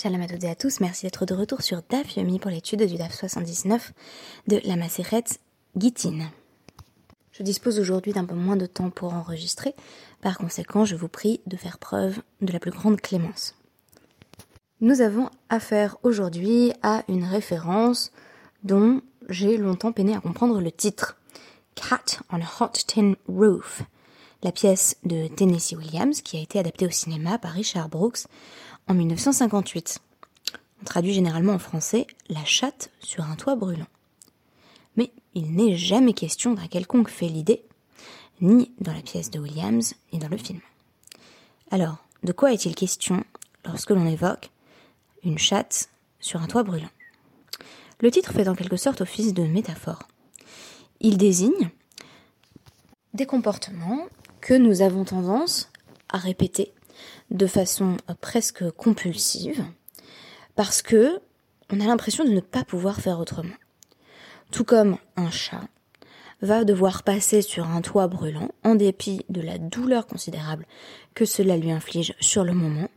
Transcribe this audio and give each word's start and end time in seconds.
Shalom 0.00 0.22
à 0.22 0.28
toutes 0.28 0.44
et 0.44 0.48
à 0.48 0.54
tous, 0.54 0.78
merci 0.78 1.06
d'être 1.06 1.26
de 1.26 1.34
retour 1.34 1.60
sur 1.60 1.82
DAF 1.90 2.16
Yomi 2.16 2.38
pour 2.38 2.52
l'étude 2.52 2.84
du 2.84 2.96
DAF 2.98 3.18
79 3.18 3.92
de 4.46 4.60
la 4.64 4.76
Maseret 4.76 5.24
Gittin. 5.76 6.30
Je 7.32 7.42
dispose 7.42 7.80
aujourd'hui 7.80 8.12
d'un 8.12 8.24
peu 8.24 8.36
moins 8.36 8.54
de 8.54 8.66
temps 8.66 8.90
pour 8.90 9.12
enregistrer, 9.12 9.74
par 10.20 10.38
conséquent 10.38 10.84
je 10.84 10.94
vous 10.94 11.08
prie 11.08 11.40
de 11.48 11.56
faire 11.56 11.78
preuve 11.78 12.22
de 12.42 12.52
la 12.52 12.60
plus 12.60 12.70
grande 12.70 13.00
clémence. 13.00 13.56
Nous 14.80 15.00
avons 15.00 15.30
affaire 15.48 15.96
aujourd'hui 16.04 16.72
à 16.84 17.02
une 17.08 17.24
référence 17.24 18.12
dont 18.62 19.00
j'ai 19.28 19.56
longtemps 19.56 19.90
peiné 19.90 20.14
à 20.14 20.20
comprendre 20.20 20.60
le 20.60 20.70
titre. 20.70 21.16
Cat 21.74 22.20
on 22.30 22.40
a 22.40 22.46
Hot 22.60 22.70
Tin 22.86 23.14
Roof, 23.26 23.82
la 24.44 24.52
pièce 24.52 24.96
de 25.02 25.26
Tennessee 25.26 25.72
Williams 25.72 26.22
qui 26.22 26.36
a 26.36 26.40
été 26.40 26.60
adaptée 26.60 26.86
au 26.86 26.90
cinéma 26.90 27.38
par 27.38 27.50
Richard 27.50 27.88
Brooks 27.88 28.28
en 28.88 28.94
1958. 28.94 30.00
On 30.80 30.84
traduit 30.84 31.12
généralement 31.12 31.52
en 31.52 31.58
français 31.58 32.06
La 32.28 32.44
chatte 32.44 32.90
sur 33.00 33.24
un 33.24 33.36
toit 33.36 33.56
brûlant. 33.56 33.86
Mais 34.96 35.12
il 35.34 35.54
n'est 35.54 35.76
jamais 35.76 36.14
question 36.14 36.54
d'un 36.54 36.66
quelconque 36.66 37.10
fait 37.10 37.28
l'idée, 37.28 37.62
ni 38.40 38.72
dans 38.80 38.92
la 38.92 39.02
pièce 39.02 39.30
de 39.30 39.38
Williams, 39.38 39.94
ni 40.12 40.18
dans 40.18 40.28
le 40.28 40.36
film. 40.36 40.60
Alors, 41.70 41.98
de 42.22 42.32
quoi 42.32 42.52
est-il 42.52 42.74
question 42.74 43.24
lorsque 43.64 43.90
l'on 43.90 44.06
évoque 44.06 44.50
une 45.22 45.38
chatte 45.38 45.90
sur 46.20 46.40
un 46.40 46.46
toit 46.46 46.62
brûlant? 46.62 46.88
Le 48.00 48.10
titre 48.10 48.32
fait 48.32 48.48
en 48.48 48.54
quelque 48.54 48.76
sorte 48.76 49.00
office 49.00 49.34
de 49.34 49.42
métaphore. 49.42 50.08
Il 51.00 51.18
désigne 51.18 51.70
des 53.12 53.26
comportements 53.26 54.06
que 54.40 54.54
nous 54.54 54.82
avons 54.82 55.04
tendance 55.04 55.70
à 56.08 56.18
répéter 56.18 56.72
de 57.30 57.46
façon 57.46 57.96
euh, 58.08 58.14
presque 58.20 58.70
compulsive 58.70 59.64
parce 60.56 60.82
que 60.82 61.20
on 61.70 61.80
a 61.80 61.84
l'impression 61.84 62.24
de 62.24 62.30
ne 62.30 62.40
pas 62.40 62.64
pouvoir 62.64 63.00
faire 63.00 63.20
autrement. 63.20 63.54
Tout 64.50 64.64
comme 64.64 64.96
un 65.16 65.30
chat 65.30 65.68
va 66.40 66.64
devoir 66.64 67.02
passer 67.02 67.42
sur 67.42 67.66
un 67.66 67.82
toit 67.82 68.08
brûlant 68.08 68.50
en 68.64 68.74
dépit 68.74 69.24
de 69.28 69.40
la 69.40 69.58
douleur 69.58 70.06
considérable 70.06 70.66
que 71.14 71.24
cela 71.24 71.56
lui 71.56 71.70
inflige 71.70 72.14
sur 72.20 72.44
le 72.44 72.54
moment 72.54 72.88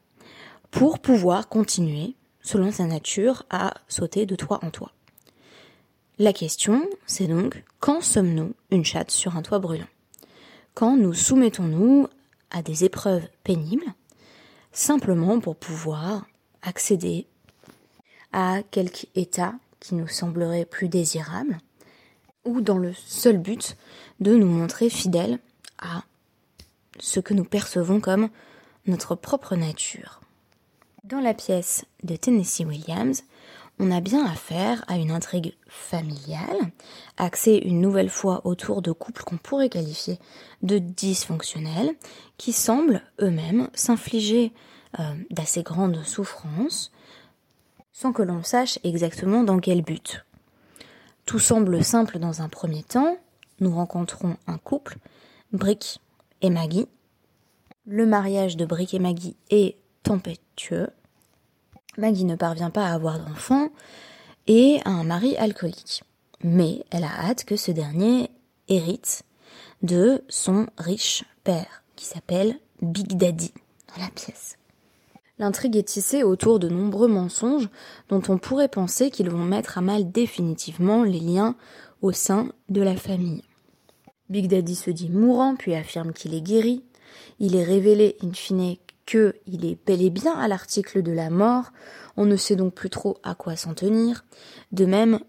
pour 0.69 0.99
pouvoir 0.99 1.49
continuer, 1.49 2.15
selon 2.41 2.71
sa 2.71 2.85
nature, 2.85 3.43
à 3.49 3.73
sauter 3.87 4.25
de 4.25 4.35
toit 4.35 4.63
en 4.63 4.69
toit. 4.69 4.93
La 6.17 6.33
question, 6.33 6.87
c'est 7.05 7.27
donc 7.27 7.63
quand 7.79 8.01
sommes-nous 8.01 8.53
une 8.69 8.85
chatte 8.85 9.11
sur 9.11 9.35
un 9.35 9.41
toit 9.41 9.59
brûlant? 9.59 9.87
Quand 10.73 10.95
nous 10.95 11.13
soumettons-nous 11.13 12.07
à 12.51 12.61
des 12.61 12.85
épreuves 12.85 13.27
pénibles 13.43 13.93
simplement 14.71 15.39
pour 15.39 15.55
pouvoir 15.55 16.25
accéder 16.61 17.27
à 18.31 18.61
quelque 18.71 19.07
état 19.15 19.53
qui 19.79 19.95
nous 19.95 20.07
semblerait 20.07 20.65
plus 20.65 20.89
désirable, 20.89 21.57
ou 22.45 22.61
dans 22.61 22.77
le 22.77 22.93
seul 22.93 23.37
but 23.37 23.75
de 24.19 24.35
nous 24.35 24.47
montrer 24.47 24.89
fidèles 24.89 25.39
à 25.79 26.03
ce 26.99 27.19
que 27.19 27.33
nous 27.33 27.43
percevons 27.43 27.99
comme 27.99 28.29
notre 28.85 29.15
propre 29.15 29.55
nature. 29.55 30.21
Dans 31.03 31.19
la 31.19 31.33
pièce 31.33 31.85
de 32.03 32.15
Tennessee 32.15 32.65
Williams, 32.65 33.23
on 33.79 33.91
a 33.91 34.01
bien 34.01 34.25
affaire 34.25 34.83
à 34.87 34.97
une 34.97 35.11
intrigue 35.11 35.55
familiale, 35.71 36.71
axée 37.17 37.61
une 37.63 37.79
nouvelle 37.79 38.09
fois 38.09 38.41
autour 38.45 38.81
de 38.81 38.91
couples 38.91 39.23
qu'on 39.23 39.37
pourrait 39.37 39.69
qualifier 39.69 40.19
de 40.61 40.79
dysfonctionnels, 40.79 41.95
qui 42.37 42.51
semblent 42.51 43.01
eux-mêmes 43.21 43.69
s'infliger 43.73 44.51
euh, 44.99 45.15
d'assez 45.29 45.63
grandes 45.63 46.03
souffrances, 46.03 46.91
sans 47.93 48.11
que 48.11 48.21
l'on 48.21 48.43
sache 48.43 48.79
exactement 48.83 49.43
dans 49.43 49.59
quel 49.59 49.81
but. 49.81 50.25
Tout 51.25 51.39
semble 51.39 51.83
simple 51.83 52.19
dans 52.19 52.41
un 52.41 52.49
premier 52.49 52.83
temps, 52.83 53.17
nous 53.61 53.73
rencontrons 53.73 54.35
un 54.47 54.57
couple, 54.57 54.97
Brick 55.53 56.01
et 56.41 56.49
Maggie. 56.49 56.87
Le 57.85 58.05
mariage 58.05 58.57
de 58.57 58.65
Brick 58.65 58.93
et 58.93 58.99
Maggie 58.99 59.37
est 59.49 59.77
tempétueux, 60.03 60.89
Maggie 61.97 62.25
ne 62.25 62.35
parvient 62.35 62.69
pas 62.69 62.87
à 62.87 62.93
avoir 62.93 63.19
d'enfant 63.19 63.69
et 64.47 64.79
a 64.85 64.89
un 64.89 65.03
mari 65.03 65.35
alcoolique. 65.37 66.03
Mais 66.43 66.83
elle 66.91 67.03
a 67.03 67.11
hâte 67.11 67.45
que 67.45 67.55
ce 67.55 67.71
dernier 67.71 68.29
hérite 68.67 69.23
de 69.83 70.23
son 70.29 70.67
riche 70.77 71.23
père, 71.43 71.83
qui 71.95 72.05
s'appelle 72.05 72.57
Big 72.81 73.17
Daddy 73.17 73.53
dans 73.87 74.03
la 74.03 74.09
pièce. 74.09 74.57
L'intrigue 75.39 75.75
est 75.75 75.83
tissée 75.87 76.23
autour 76.23 76.59
de 76.59 76.69
nombreux 76.69 77.07
mensonges 77.07 77.69
dont 78.09 78.21
on 78.29 78.37
pourrait 78.37 78.67
penser 78.67 79.09
qu'ils 79.09 79.29
vont 79.29 79.43
mettre 79.43 79.77
à 79.77 79.81
mal 79.81 80.11
définitivement 80.11 81.03
les 81.03 81.19
liens 81.19 81.55
au 82.01 82.11
sein 82.11 82.51
de 82.69 82.81
la 82.81 82.95
famille. 82.95 83.43
Big 84.29 84.47
Daddy 84.47 84.75
se 84.75 84.91
dit 84.91 85.09
mourant 85.09 85.55
puis 85.55 85.75
affirme 85.75 86.13
qu'il 86.13 86.33
est 86.33 86.41
guéri. 86.41 86.83
Il 87.39 87.55
est 87.55 87.63
révélé 87.63 88.17
in 88.23 88.33
fine 88.33 88.77
qu'il 89.11 89.65
est 89.65 89.77
bel 89.85 90.01
et 90.01 90.09
bien 90.09 90.33
à 90.33 90.47
l'article 90.47 91.03
de 91.03 91.11
la 91.11 91.29
mort, 91.29 91.71
on 92.17 92.25
ne 92.25 92.35
sait 92.35 92.55
donc 92.55 92.73
plus 92.73 92.89
trop 92.89 93.17
à 93.23 93.35
quoi 93.35 93.55
s'en 93.55 93.73
tenir. 93.73 94.23
De 94.71 94.85
même, 94.85 95.19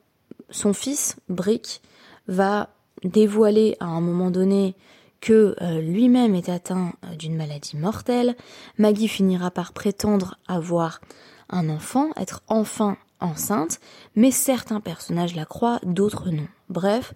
son 0.50 0.72
fils, 0.72 1.16
Brick, 1.28 1.82
va 2.28 2.70
dévoiler 3.02 3.76
à 3.80 3.86
un 3.86 4.00
moment 4.00 4.30
donné 4.30 4.76
que 5.20 5.56
euh, 5.60 5.80
lui-même 5.80 6.34
est 6.34 6.48
atteint 6.48 6.92
euh, 7.04 7.14
d'une 7.16 7.36
maladie 7.36 7.76
mortelle. 7.76 8.36
Maggie 8.78 9.08
finira 9.08 9.50
par 9.50 9.72
prétendre 9.72 10.38
avoir 10.46 11.00
un 11.48 11.68
enfant, 11.68 12.10
être 12.16 12.42
enfin 12.48 12.96
enceinte, 13.20 13.80
mais 14.16 14.30
certains 14.30 14.80
personnages 14.80 15.36
la 15.36 15.44
croient, 15.44 15.80
d'autres 15.84 16.30
non. 16.30 16.46
Bref, 16.68 17.14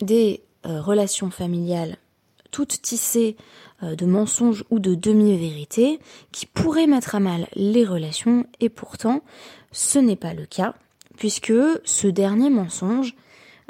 des 0.00 0.42
euh, 0.66 0.80
relations 0.80 1.30
familiales 1.30 1.96
toutes 2.52 2.82
tissées 2.82 3.36
de 3.82 4.06
mensonges 4.06 4.64
ou 4.70 4.78
de 4.78 4.94
demi-vérités 4.94 5.98
qui 6.30 6.46
pourraient 6.46 6.86
mettre 6.86 7.14
à 7.14 7.20
mal 7.20 7.48
les 7.54 7.84
relations 7.84 8.46
et 8.60 8.68
pourtant 8.68 9.22
ce 9.72 9.98
n'est 9.98 10.16
pas 10.16 10.34
le 10.34 10.46
cas 10.46 10.74
puisque 11.16 11.52
ce 11.84 12.06
dernier 12.06 12.50
mensonge 12.50 13.14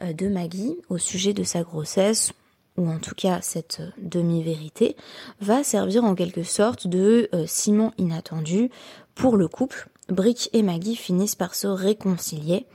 euh, 0.03 0.12
de 0.12 0.28
Maggie 0.28 0.77
au 0.89 0.99
sujet 0.99 1.33
de 1.33 1.43
sa 1.43 1.62
grossesse 1.62 2.33
ou 2.77 2.89
en 2.89 2.99
tout 2.99 3.15
cas 3.15 3.41
cette 3.41 3.81
euh, 3.81 3.91
demi-vérité 3.99 4.97
va 5.41 5.65
servir 5.65 6.05
en 6.05 6.15
quelque 6.15 6.43
sorte 6.43 6.87
de 6.87 7.31
ciment 7.47 7.93
inattendu 7.99 8.71
pour 9.15 9.37
le 9.37 9.49
couple. 9.49 9.89
Brick 10.09 10.51
et 10.53 10.62
Maggie 10.62 10.97
finissent 10.97 11.37
par 11.37 11.55
se 11.55 11.67
réconcilier 11.67 12.67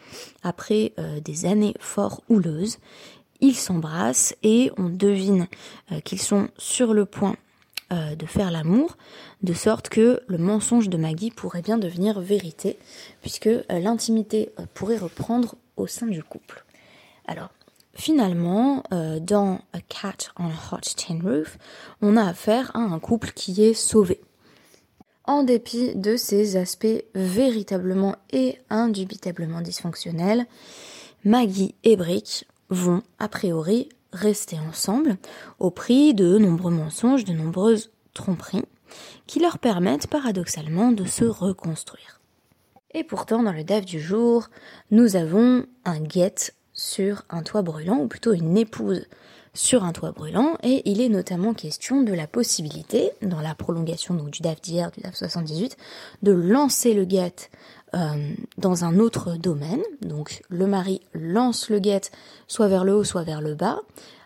après 0.44 0.94
des 1.24 1.46
années 1.46 1.74
fort 1.80 2.24
houleuses 2.30 2.78
ils 3.42 3.56
s'embrassent 3.56 4.36
et 4.44 4.72
on 4.78 4.90
devine 4.90 5.48
euh, 5.92 6.00
qu'ils 6.00 6.22
sont 6.22 6.50
sur 6.58 6.94
le 6.94 7.06
point 7.06 7.36
euh, 7.92 8.16
de 8.16 8.26
faire 8.26 8.52
l'amour, 8.52 8.98
de 9.44 9.54
sorte 9.54 9.90
que 9.90 10.22
le 10.28 10.38
mensonge 10.38 10.90
de 10.90 10.98
Maggie 10.98 11.32
pourrait 11.32 11.62
bien 11.62 11.78
devenir 11.78 12.20
vérité, 12.20 12.78
puisque 13.22 13.48
euh, 13.48 13.64
l'intimité 13.70 14.50
pourrait 14.74 14.98
reprendre 14.98 15.56
au 15.76 15.88
sein 15.88 16.08
du 16.08 16.24
couple. 16.24 16.66
Alors, 17.28 17.50
finalement, 17.94 18.84
dans 19.22 19.60
A 19.74 19.82
Cat 19.82 20.32
on 20.38 20.46
a 20.46 20.76
Hot 20.76 20.82
Tin 20.96 21.20
Roof, 21.22 21.58
on 22.02 22.16
a 22.16 22.26
affaire 22.26 22.72
à 22.76 22.80
un 22.80 23.00
couple 23.00 23.32
qui 23.32 23.64
est 23.64 23.74
sauvé. 23.74 24.22
En 25.26 25.44
dépit 25.44 25.94
de 25.94 26.16
ses 26.16 26.56
aspects 26.56 27.04
véritablement 27.14 28.16
et 28.32 28.60
indubitablement 28.70 29.62
dysfonctionnels, 29.62 30.46
Maggie 31.26 31.76
et 31.84 31.98
Brick 31.98 32.48
vont, 32.70 33.04
a 33.20 33.28
priori, 33.28 33.90
rester 34.14 34.58
ensemble 34.60 35.18
au 35.60 35.72
prix 35.72 36.14
de 36.14 36.38
nombreux 36.38 36.72
mensonges, 36.72 37.26
de 37.26 37.34
nombreuses 37.34 37.92
tromperies, 38.14 38.66
qui 39.26 39.40
leur 39.40 39.60
permettent 39.60 40.08
paradoxalement 40.08 40.92
de 40.92 41.06
se 41.06 41.26
reconstruire. 41.26 42.22
Et 42.94 43.04
pourtant, 43.04 43.44
dans 43.44 43.52
le 43.52 43.64
DAF 43.64 43.86
du 43.86 44.00
jour, 44.00 44.50
nous 44.92 45.16
avons 45.16 45.66
un 45.86 46.00
guette 46.00 46.56
sur 46.74 47.24
un 47.30 47.44
toit 47.44 47.62
brûlant, 47.62 47.98
ou 47.98 48.08
plutôt 48.08 48.34
une 48.34 48.58
épouse 48.58 49.08
sur 49.58 49.84
un 49.84 49.92
toit 49.92 50.12
brûlant, 50.12 50.56
et 50.62 50.84
il 50.90 51.02
est 51.02 51.10
notamment 51.10 51.54
question 51.56 52.04
de 52.04 52.14
la 52.14 52.28
possibilité, 52.28 53.12
dans 53.24 53.42
la 53.42 53.56
prolongation 53.56 54.14
donc, 54.14 54.30
du 54.30 54.42
DAF 54.42 54.62
d'hier, 54.62 54.92
du 54.92 55.02
DAF 55.02 55.16
78, 55.16 55.78
de 56.22 56.32
lancer 56.32 56.94
le 56.94 57.06
guette 57.06 57.50
euh, 57.96 58.34
dans 58.60 58.86
un 58.86 59.00
autre 59.00 59.36
domaine. 59.36 59.82
Donc 60.02 60.42
le 60.50 60.68
mari 60.68 61.02
lance 61.14 61.70
le 61.70 61.80
guet 61.80 62.02
soit 62.48 62.68
vers 62.68 62.84
le 62.84 62.96
haut, 62.96 63.04
soit 63.04 63.24
vers 63.24 63.42
le 63.42 63.56
bas, 63.56 63.80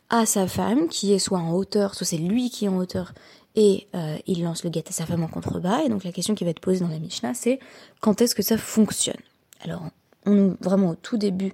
à 0.09 0.25
sa 0.25 0.47
femme 0.47 0.89
qui 0.89 1.13
est 1.13 1.19
soit 1.19 1.39
en 1.39 1.53
hauteur, 1.53 1.95
soit 1.95 2.05
c'est 2.05 2.17
lui 2.17 2.49
qui 2.49 2.65
est 2.65 2.67
en 2.67 2.77
hauteur 2.77 3.13
et 3.55 3.87
euh, 3.95 4.17
il 4.27 4.43
lance 4.43 4.65
le 4.65 4.69
guet 4.69 4.83
à 4.89 4.91
sa 4.91 5.05
femme 5.05 5.23
en 5.23 5.27
contrebas. 5.27 5.83
Et 5.83 5.89
donc 5.89 6.03
la 6.03 6.11
question 6.11 6.35
qui 6.35 6.43
va 6.43 6.49
être 6.49 6.59
posée 6.59 6.81
dans 6.81 6.89
la 6.89 6.99
Mishnah, 6.99 7.33
c'est 7.33 7.59
quand 8.01 8.21
est-ce 8.21 8.35
que 8.35 8.43
ça 8.43 8.57
fonctionne? 8.57 9.21
Alors 9.63 9.83
on, 10.25 10.57
vraiment 10.59 10.89
au 10.89 10.95
tout 10.95 11.17
début 11.17 11.53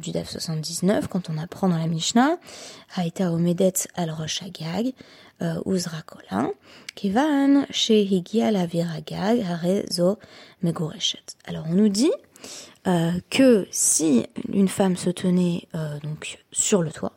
du 0.00 0.12
DAF 0.12 0.30
79, 0.30 1.08
quand 1.08 1.30
on 1.30 1.38
apprend 1.38 1.68
dans 1.68 1.78
la 1.78 1.86
Mishnah, 1.86 2.38
Haïta 2.94 3.32
Omedet 3.32 3.72
al 3.94 4.10
Rosh 4.10 4.42
Agag, 4.42 4.92
Uzrakola, 5.66 6.50
Kivan 6.94 7.66
Shehigia 7.70 8.50
la 8.50 8.66
Viragag. 8.66 9.44
Alors 11.46 11.64
on 11.68 11.74
nous 11.74 11.88
dit 11.88 12.12
que 12.84 13.66
si 13.70 14.26
une 14.52 14.68
femme 14.68 14.96
se 14.96 15.10
tenait 15.10 15.66
donc 16.02 16.38
sur 16.52 16.82
le 16.82 16.90
toit, 16.90 17.12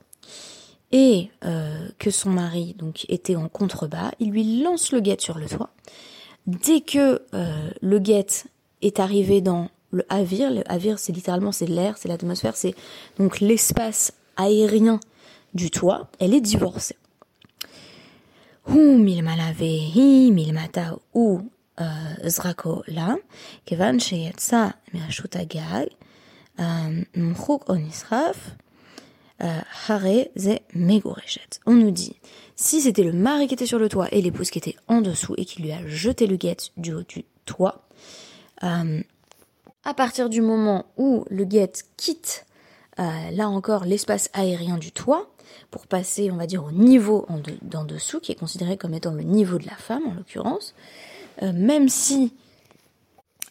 et 0.92 1.30
que 2.00 2.12
son 2.12 2.30
mari 2.30 2.76
donc 2.78 3.06
était 3.10 3.36
en 3.36 3.50
contrebas, 3.50 4.12
il 4.20 4.32
lui 4.32 4.62
lance 4.62 4.92
le 4.92 5.00
guet 5.00 5.18
sur 5.20 5.38
le 5.38 5.48
toit. 5.48 5.72
Dès 6.48 6.82
que 6.82 7.22
le 7.82 8.00
guet 8.00 8.28
est 8.82 9.00
arrivé 9.00 9.42
dans 9.42 9.70
le 9.94 10.06
avir. 10.10 10.52
Le 10.52 10.64
c'est 10.98 11.14
littéralement 11.14 11.52
c'est 11.52 11.68
l'air, 11.68 11.98
c'est 11.98 12.10
l'atmosphère, 12.10 12.56
c'est 12.56 12.76
donc 13.18 13.40
l'espace 13.40 14.14
aérien 14.36 15.00
du 15.54 15.72
toit. 15.72 16.10
Elle 16.20 16.34
est 16.34 16.42
divorcée. 16.42 16.98
On 31.66 31.74
nous 31.74 31.92
dit, 31.92 32.16
si 32.56 32.82
c'était 32.82 33.04
le 33.04 33.14
mari 33.14 33.48
qui 33.48 33.56
était 33.56 33.66
sur 33.66 33.80
le 33.80 33.90
toit 33.90 34.08
et 34.12 34.22
l'épouse 34.22 34.52
qui 34.52 34.60
était 34.60 34.76
en 34.88 35.02
dessous 35.02 35.34
et 35.38 35.46
qui 35.46 35.62
lui 35.62 35.72
a 35.72 35.86
jeté 35.88 36.28
le 36.28 36.38
guet 36.38 36.58
du 36.78 36.94
haut 36.94 37.04
du 37.04 37.26
toit, 37.46 37.88
euh, 38.64 39.02
à 39.84 39.94
partir 39.94 40.30
du 40.30 40.42
moment 40.42 40.86
où 40.98 41.26
le 41.30 41.46
guette 41.46 41.86
quitte, 41.98 42.46
euh, 43.00 43.32
là 43.32 43.50
encore, 43.50 43.86
l'espace 43.86 44.30
aérien 44.34 44.78
du 44.78 44.92
toit, 44.92 45.30
pour 45.72 45.88
passer, 45.88 46.32
on 46.32 46.38
va 46.38 46.48
dire, 46.48 46.64
au 46.64 46.72
niveau 46.72 47.26
en 47.30 47.40
d'en 47.62 47.84
dessous, 47.84 48.20
qui 48.20 48.32
est 48.32 48.36
considéré 48.36 48.78
comme 48.78 48.94
étant 48.94 49.14
le 49.14 49.24
niveau 49.24 49.58
de 49.58 49.66
la 49.66 49.76
femme, 49.76 50.04
en 50.08 50.14
l'occurrence, 50.14 50.74
euh, 51.42 51.52
même 51.54 51.90
si 51.90 52.34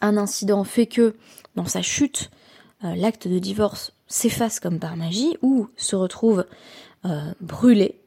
un 0.00 0.16
incident 0.16 0.64
fait 0.64 0.86
que, 0.86 1.14
dans 1.54 1.66
sa 1.66 1.82
chute, 1.82 2.30
l'acte 2.82 3.28
de 3.28 3.38
divorce 3.38 3.92
s'efface 4.08 4.58
comme 4.58 4.80
par 4.80 4.96
magie, 4.96 5.36
ou 5.42 5.68
se 5.76 5.94
retrouve 5.94 6.44
brûlé, 7.40 8.00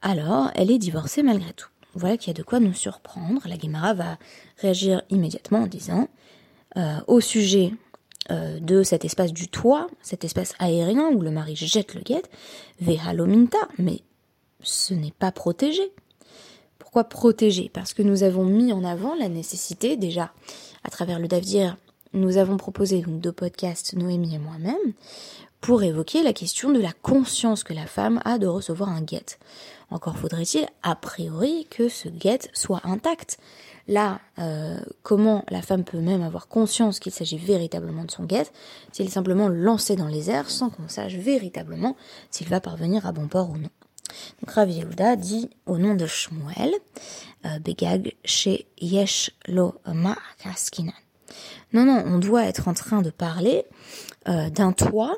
alors 0.00 0.50
elle 0.54 0.70
est 0.70 0.78
divorcée 0.78 1.22
malgré 1.22 1.52
tout. 1.52 1.68
Voilà 1.94 2.16
qu'il 2.16 2.28
y 2.28 2.30
a 2.30 2.38
de 2.38 2.42
quoi 2.42 2.60
nous 2.60 2.72
surprendre. 2.72 3.42
La 3.46 3.56
Guémara 3.56 3.94
va 3.94 4.18
réagir 4.58 5.02
immédiatement 5.10 5.60
en 5.60 5.66
disant 5.66 6.08
euh, 6.76 6.98
au 7.06 7.20
sujet 7.20 7.72
euh, 8.30 8.60
de 8.60 8.82
cet 8.82 9.04
espace 9.04 9.32
du 9.32 9.48
toit, 9.48 9.88
cet 10.02 10.24
espace 10.24 10.54
aérien 10.58 11.08
où 11.10 11.20
le 11.20 11.30
mari 11.30 11.56
jette 11.56 11.94
le 11.94 12.02
guet, 12.02 12.22
vehalominta, 12.80 13.58
mais 13.78 14.00
ce 14.62 14.94
n'est 14.94 15.12
pas 15.18 15.32
protégé. 15.32 15.92
Pourquoi 16.78 17.04
protéger 17.04 17.70
Parce 17.72 17.94
que 17.94 18.02
nous 18.02 18.22
avons 18.22 18.44
mis 18.44 18.72
en 18.72 18.84
avant 18.84 19.14
la 19.14 19.28
nécessité, 19.28 19.96
déjà, 19.96 20.32
à 20.84 20.90
travers 20.90 21.18
le 21.18 21.28
Davdir, 21.28 21.76
nous 22.12 22.36
avons 22.36 22.58
proposé 22.58 23.02
deux 23.06 23.32
podcasts, 23.32 23.94
Noémie 23.94 24.34
et 24.34 24.38
moi-même, 24.38 24.92
pour 25.60 25.82
évoquer 25.82 26.22
la 26.22 26.32
question 26.32 26.70
de 26.70 26.80
la 26.80 26.92
conscience 26.92 27.64
que 27.64 27.72
la 27.72 27.86
femme 27.86 28.20
a 28.24 28.38
de 28.38 28.46
recevoir 28.46 28.90
un 28.90 29.00
guet. 29.00 29.38
Encore 29.90 30.16
faudrait-il, 30.16 30.66
a 30.82 30.94
priori, 30.94 31.66
que 31.70 31.88
ce 31.88 32.08
guet 32.08 32.50
soit 32.52 32.80
intact. 32.84 33.38
Là, 33.88 34.20
euh, 34.38 34.78
comment 35.02 35.44
la 35.50 35.62
femme 35.62 35.84
peut 35.84 35.98
même 35.98 36.22
avoir 36.22 36.48
conscience 36.48 37.00
qu'il 37.00 37.12
s'agit 37.12 37.38
véritablement 37.38 38.04
de 38.04 38.10
son 38.10 38.24
guet 38.24 38.46
s'il 38.92 39.06
est 39.06 39.10
simplement 39.10 39.48
lancé 39.48 39.96
dans 39.96 40.06
les 40.06 40.30
airs 40.30 40.50
sans 40.50 40.70
qu'on 40.70 40.88
sache 40.88 41.14
véritablement 41.14 41.96
s'il 42.30 42.48
va 42.48 42.60
parvenir 42.60 43.06
à 43.06 43.12
bon 43.12 43.28
port 43.28 43.50
ou 43.50 43.56
non. 43.56 43.70
Donc 44.42 44.68
dit 45.18 45.50
au 45.66 45.78
nom 45.78 45.94
de 45.94 46.06
Shmuel, 46.06 46.72
euh, 47.46 47.58
Begag 47.60 48.14
chez 48.24 48.66
Yesh 48.78 49.30
lo 49.48 49.74
ma 49.86 50.16
Non, 51.72 51.84
non, 51.84 52.04
on 52.06 52.18
doit 52.18 52.44
être 52.44 52.68
en 52.68 52.74
train 52.74 53.02
de 53.02 53.10
parler 53.10 53.64
euh, 54.28 54.50
d'un 54.50 54.72
toit 54.72 55.16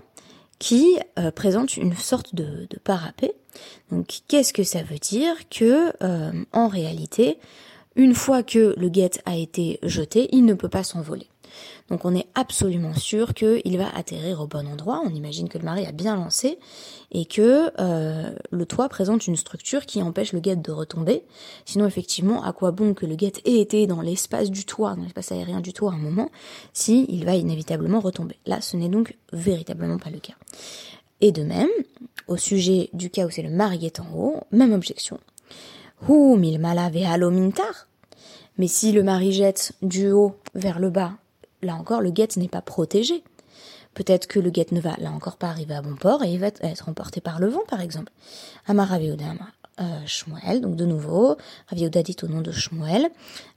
qui 0.61 0.97
présente 1.35 1.77
une 1.77 1.95
sorte 1.95 2.35
de, 2.35 2.67
de 2.71 2.79
parapet. 2.79 3.35
Donc 3.91 4.21
qu'est-ce 4.29 4.55
que 4.55 4.63
ça 4.63 4.83
veut 4.83 4.99
dire 4.99 5.35
Que 5.51 5.93
en 6.53 6.69
réalité, 6.69 7.39
une 7.97 8.15
fois 8.15 8.43
que 8.43 8.75
le 8.77 8.89
guet 8.89 9.11
a 9.25 9.37
été 9.37 9.79
jeté, 9.83 10.29
il 10.33 10.45
ne 10.45 10.55
peut 10.55 10.69
pas 10.69 10.83
s'envoler. 10.83 11.29
Donc 11.91 12.05
on 12.05 12.15
est 12.15 12.27
absolument 12.35 12.95
sûr 12.95 13.35
qu'il 13.35 13.79
va 13.79 13.95
atterrir 13.95 14.41
au 14.41 14.47
bon 14.47 14.67
endroit. 14.67 15.03
On 15.05 15.11
imagine 15.11 15.49
que 15.49 15.59
le 15.59 15.65
mari 15.65 15.87
a 15.87 15.93
bien 15.93 16.17
lancé 16.17 16.59
et 17.13 17.27
que 17.27 17.71
euh, 17.79 18.35
le 18.51 18.67
toit 18.67 18.89
présente 18.89 19.27
une 19.27 19.37
structure 19.37 19.87
qui 19.87 20.03
empêche 20.03 20.33
le 20.33 20.41
guet 20.41 20.57
de 20.57 20.73
retomber. 20.73 21.23
Sinon 21.65 21.87
effectivement, 21.87 22.43
à 22.43 22.53
quoi 22.53 22.71
bon 22.71 22.95
que 22.95 23.07
le 23.07 23.17
guet 23.17 23.35
ait 23.45 23.61
été 23.61 23.87
dans 23.87 24.01
l'espace 24.01 24.51
du 24.51 24.65
toit, 24.65 24.95
dans 24.97 25.03
l'espace 25.03 25.33
aérien 25.33 25.61
du 25.61 25.73
toit 25.73 25.93
à 25.93 25.95
un 25.95 25.99
moment, 25.99 26.31
si 26.73 27.07
il 27.09 27.25
va 27.25 27.35
inévitablement 27.35 28.01
retomber. 28.01 28.37
Là, 28.47 28.61
ce 28.61 28.77
n'est 28.77 28.89
donc 28.89 29.17
véritablement 29.33 29.99
pas 29.99 30.11
le 30.11 30.21
cas. 30.21 30.35
Et 31.21 31.33
de 31.33 31.43
même, 31.43 31.69
au 32.29 32.37
sujet 32.37 32.89
du 32.93 33.11
cas 33.11 33.27
où 33.27 33.31
c'est 33.31 33.43
le 33.43 33.51
mari 33.51 33.79
qui 33.79 33.87
est 33.87 34.01
en 34.01 34.07
haut, 34.15 34.41
même 34.51 34.73
objection. 34.73 35.21
Mais 38.59 38.69
si 38.69 38.93
le 38.93 39.03
mari 39.03 39.33
jette 39.33 39.73
du 39.83 40.11
haut 40.11 40.37
vers 40.55 40.79
le 40.79 40.91
bas, 40.91 41.15
là 41.63 41.75
encore, 41.75 42.01
le 42.01 42.11
guet 42.11 42.29
n'est 42.37 42.49
pas 42.49 42.63
protégé. 42.63 43.25
Peut-être 43.95 44.27
que 44.27 44.41
le 44.41 44.51
guet 44.51 44.67
ne 44.73 44.81
va 44.81 44.97
là 44.99 45.11
encore 45.11 45.37
pas 45.37 45.49
arriver 45.49 45.75
à 45.75 45.83
bon 45.83 45.95
port 45.95 46.25
et 46.25 46.33
il 46.33 46.41
va 46.41 46.49
être 46.49 46.89
emporté 46.89 47.21
par 47.21 47.41
le 47.41 47.49
vent, 47.49 47.63
par 47.69 47.81
exemple. 47.81 48.13
Amar 48.67 48.93
euh, 48.93 50.07
Shmuel, 50.07 50.61
donc 50.61 50.77
de 50.77 50.85
nouveau, 50.85 51.37
Ravioda 51.69 52.03
dit 52.05 52.17
au 52.23 52.29
nom 52.29 52.43
de 52.43 52.53
Shmuel, 52.53 53.09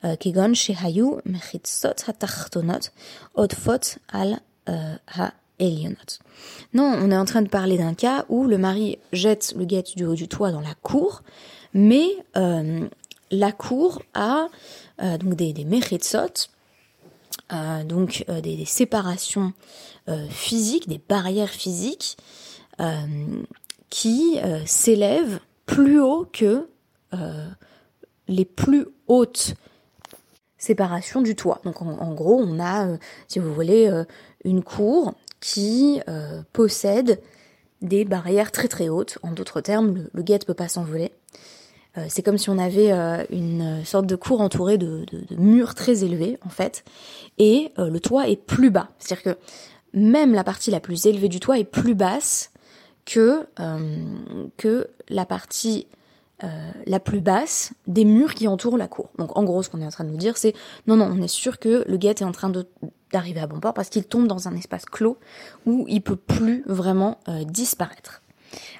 euh, 0.04 0.16
Kegon 0.16 0.56
Shehayu 0.56 1.18
Mechitzot 1.25 1.89
Hatachtonot 2.07 2.89
Odfot 3.36 4.00
Al 4.12 4.39
euh, 4.68 4.95
Ha 5.16 5.34
Elionot. 5.60 5.95
Non, 6.74 6.98
on 7.00 7.12
est 7.12 7.18
en 7.18 7.25
train 7.25 7.42
de 7.42 7.50
parler 7.50 7.78
d'un 7.78 7.94
cas 7.94 8.25
où 8.30 8.45
le 8.45 8.57
mari 8.57 8.98
jette 9.12 9.54
le 9.57 9.66
guet 9.66 9.84
du 9.95 10.06
haut 10.06 10.16
du 10.16 10.28
toit 10.28 10.51
dans 10.51 10.62
la 10.62 10.75
cour, 10.81 11.24
mais 11.77 12.07
euh, 12.35 12.88
la 13.29 13.51
cour 13.51 14.01
a 14.15 14.47
euh, 15.01 15.18
des, 15.18 15.53
des 15.53 15.65
euh, 17.53 17.83
donc 17.83 18.25
des, 18.27 18.65
séparations 18.65 19.53
physiques, 20.29 20.89
des 20.89 21.00
barrières 21.07 21.51
physiques 21.51 22.18
qui 23.89 24.39
s'élèvent 24.65 25.39
plus 25.65 26.00
haut 26.00 26.27
que 26.31 26.68
les 28.27 28.45
plus 28.45 28.88
hautes 29.07 29.53
séparations 30.57 31.21
du 31.21 31.35
toit. 31.35 31.62
Donc 31.63 31.81
en, 31.81 32.13
gros, 32.13 32.39
on 32.39 32.59
a, 32.59 32.97
si 33.27 33.39
vous 33.39 33.53
voulez, 33.53 33.91
une 34.43 34.63
cour 34.63 35.13
qui 35.39 36.00
possède 36.53 37.22
des 37.81 38.05
barrières 38.05 38.51
très 38.51 38.67
très 38.67 38.89
hautes. 38.89 39.19
En 39.24 39.31
d'autres 39.31 39.62
termes, 39.62 39.93
le, 39.93 40.10
le 40.13 40.24
guet 40.24 40.39
ne 40.39 40.46
peut 40.46 40.53
pas 40.53 40.69
s'envoler. 40.69 41.12
Euh, 41.98 42.06
c'est 42.10 42.22
comme 42.22 42.38
si 42.38 42.50
on 42.50 42.58
avait 42.58 42.92
euh, 42.92 43.24
une 43.30 43.84
sorte 43.84 44.06
de 44.06 44.16
cour 44.16 44.42
entourée 44.42 44.77
de, 44.77 45.06
murs 45.32 45.75
très 45.75 46.04
élevés 46.04 46.38
en 46.46 46.50
fait, 46.50 46.84
et 47.38 47.72
euh, 47.80 47.89
le 47.89 48.00
toit 48.00 48.27
est 48.27 48.36
plus 48.36 48.70
bas. 48.70 48.89
C'est-à-dire 49.00 49.34
que 49.34 49.39
même 49.94 50.34
la 50.34 50.44
partie 50.44 50.72
la 50.72 50.80
plus 50.80 51.06
élevée 51.06 51.30
du 51.30 51.39
toit 51.39 51.58
est 51.58 51.63
plus 51.63 51.96
basse 51.96 52.51
que, 53.06 53.48
que 54.58 54.89
la 55.08 55.25
partie 55.25 55.88
la 56.86 57.00
plus 57.00 57.22
basse 57.22 57.72
des 57.88 58.04
murs 58.04 58.36
qui 58.36 58.50
entourent 58.50 58.77
la 58.77 58.89
cour. 58.89 59.10
Donc 59.18 59.38
en 59.38 59.44
gros, 59.46 59.63
ce 59.63 59.70
qu'on 59.70 59.82
est 59.82 59.86
en 59.86 59.89
train 59.89 60.04
de 60.04 60.10
nous 60.10 60.18
dire, 60.18 60.38
c'est 60.38 60.54
non, 60.88 60.98
non, 60.98 61.10
on 61.10 61.22
est 61.22 61.30
sûr 61.30 61.58
que 61.58 61.86
le 61.88 61.98
guet 61.98 62.10
est 62.10 62.24
en 62.24 62.34
train 62.34 62.51
d'arriver 63.12 63.39
à 63.39 63.48
bon 63.48 63.62
port 63.62 63.74
parce 63.74 63.88
qu'il 63.88 64.04
tombe 64.04 64.27
dans 64.27 64.50
un 64.50 64.56
espace 64.56 64.86
clos 64.86 65.18
où 65.66 65.86
il 65.88 66.01
peut 66.01 66.18
plus 66.18 66.63
vraiment 66.68 67.18
disparaître. 67.46 68.22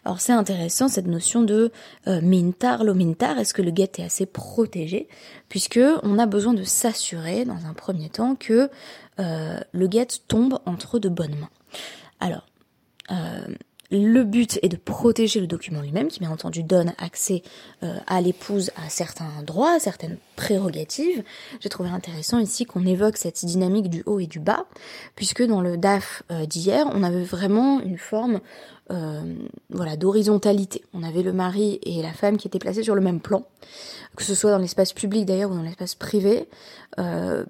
Alors 0.06 0.22
c'est 0.22 0.34
intéressant 0.34 0.88
cette 0.88 1.08
notion 1.08 1.44
de 1.44 1.72
euh, 2.08 2.22
mintar, 2.22 2.84
lo 2.84 2.94
mintar, 2.94 3.38
est-ce 3.40 3.54
que 3.54 3.62
le 3.62 3.72
guet 3.72 3.92
est 3.98 4.04
assez 4.04 4.26
protégé? 4.26 5.08
Puisque 5.50 5.80
on 6.04 6.20
a 6.20 6.26
besoin 6.26 6.54
de 6.54 6.64
s'assurer 6.64 7.46
dans 7.46 7.66
un 7.66 7.74
premier 7.74 8.10
temps 8.10 8.36
que 8.36 8.70
euh, 9.20 9.60
le 9.72 9.88
guet 9.88 10.08
tombe 10.28 10.60
entre 10.66 11.00
de 11.00 11.10
bonnes 11.10 11.36
mains. 11.36 11.50
Alors, 12.20 12.46
euh, 13.12 13.48
le 13.90 14.24
but 14.24 14.60
est 14.64 14.70
de 14.70 14.76
protéger 14.76 15.40
le 15.40 15.48
document 15.48 15.82
lui-même, 15.82 16.10
qui 16.10 16.20
bien 16.20 16.32
entendu 16.32 16.62
donne 16.62 16.94
accès 16.98 17.42
euh, 17.84 17.96
à 18.08 18.20
l'épouse 18.20 18.72
à 18.76 18.90
certains 18.90 19.44
droits, 19.44 19.80
certaines 19.80 20.18
prérogatives. 20.36 21.24
J'ai 21.62 21.70
trouvé 21.70 21.90
intéressant 21.90 22.40
ici 22.40 22.66
qu'on 22.66 22.86
évoque 22.86 23.16
cette 23.16 23.46
dynamique 23.46 23.90
du 23.90 24.04
haut 24.06 24.20
et 24.20 24.28
du 24.28 24.40
bas, 24.40 24.66
puisque 25.16 25.42
dans 25.42 25.62
le 25.62 25.78
DAF 25.78 26.24
euh, 26.32 26.46
d'hier, 26.46 26.86
on 26.94 27.02
avait 27.02 27.24
vraiment 27.24 27.80
une 27.80 27.98
forme 27.98 28.42
euh, 28.92 29.22
voilà 29.70 29.96
d'horizontalité. 29.96 30.84
On 30.94 31.04
avait 31.04 31.24
le 31.24 31.32
mari 31.32 31.80
et 31.84 32.02
la 32.02 32.12
femme 32.12 32.36
qui 32.36 32.48
étaient 32.48 32.60
placés 32.60 32.84
sur 32.84 32.96
le 32.96 33.02
même 33.02 33.22
plan, 33.22 33.46
que 34.18 34.24
ce 34.24 34.36
soit 34.36 34.52
dans 34.52 34.58
l'espace 34.58 34.92
public 34.92 35.26
d'ailleurs 35.26 35.52
ou 35.52 35.56
dans 35.56 35.64
l'espace 35.64 35.96
privé. 35.96 36.48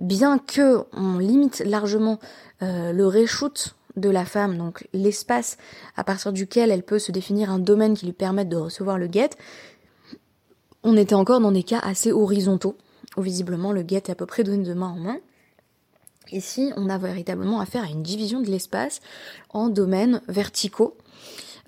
bien 0.02 0.40
que 0.40 0.84
on 0.94 1.20
limite 1.20 1.64
largement 1.66 2.20
le 2.62 3.06
reshoot 3.06 3.76
de 3.98 4.10
la 4.10 4.26
femme, 4.26 4.58
donc 4.58 4.88
l'espace 4.94 5.58
à 5.96 6.04
partir 6.04 6.32
duquel 6.32 6.72
elle 6.72 6.84
peut 6.84 7.00
se 7.00 7.12
définir 7.12 7.52
un 7.52 7.60
domaine 7.60 7.96
qui 7.96 8.06
lui 8.06 8.14
permette 8.14 8.48
de 8.48 8.56
recevoir 8.56 8.98
le 8.98 9.08
guet, 9.08 9.32
on 10.84 10.96
était 10.96 11.16
encore 11.16 11.42
dans 11.42 11.52
des 11.52 11.64
cas 11.64 11.80
assez 11.80 12.12
horizontaux, 12.12 12.78
où 13.18 13.22
visiblement 13.22 13.74
le 13.74 13.82
guet 13.82 13.98
est 13.98 14.10
à 14.12 14.16
peu 14.16 14.26
près 14.26 14.44
donné 14.44 14.64
de 14.64 14.74
main 14.74 14.88
en 14.88 15.00
main. 15.00 15.18
Ici, 16.32 16.72
on 16.78 16.90
a 16.90 16.98
véritablement 16.98 17.60
affaire 17.60 17.84
à 17.84 17.88
une 17.88 18.04
division 18.04 18.42
de 18.42 18.50
l'espace 18.50 19.02
en 19.50 19.70
domaines 19.70 20.22
verticaux 20.28 20.98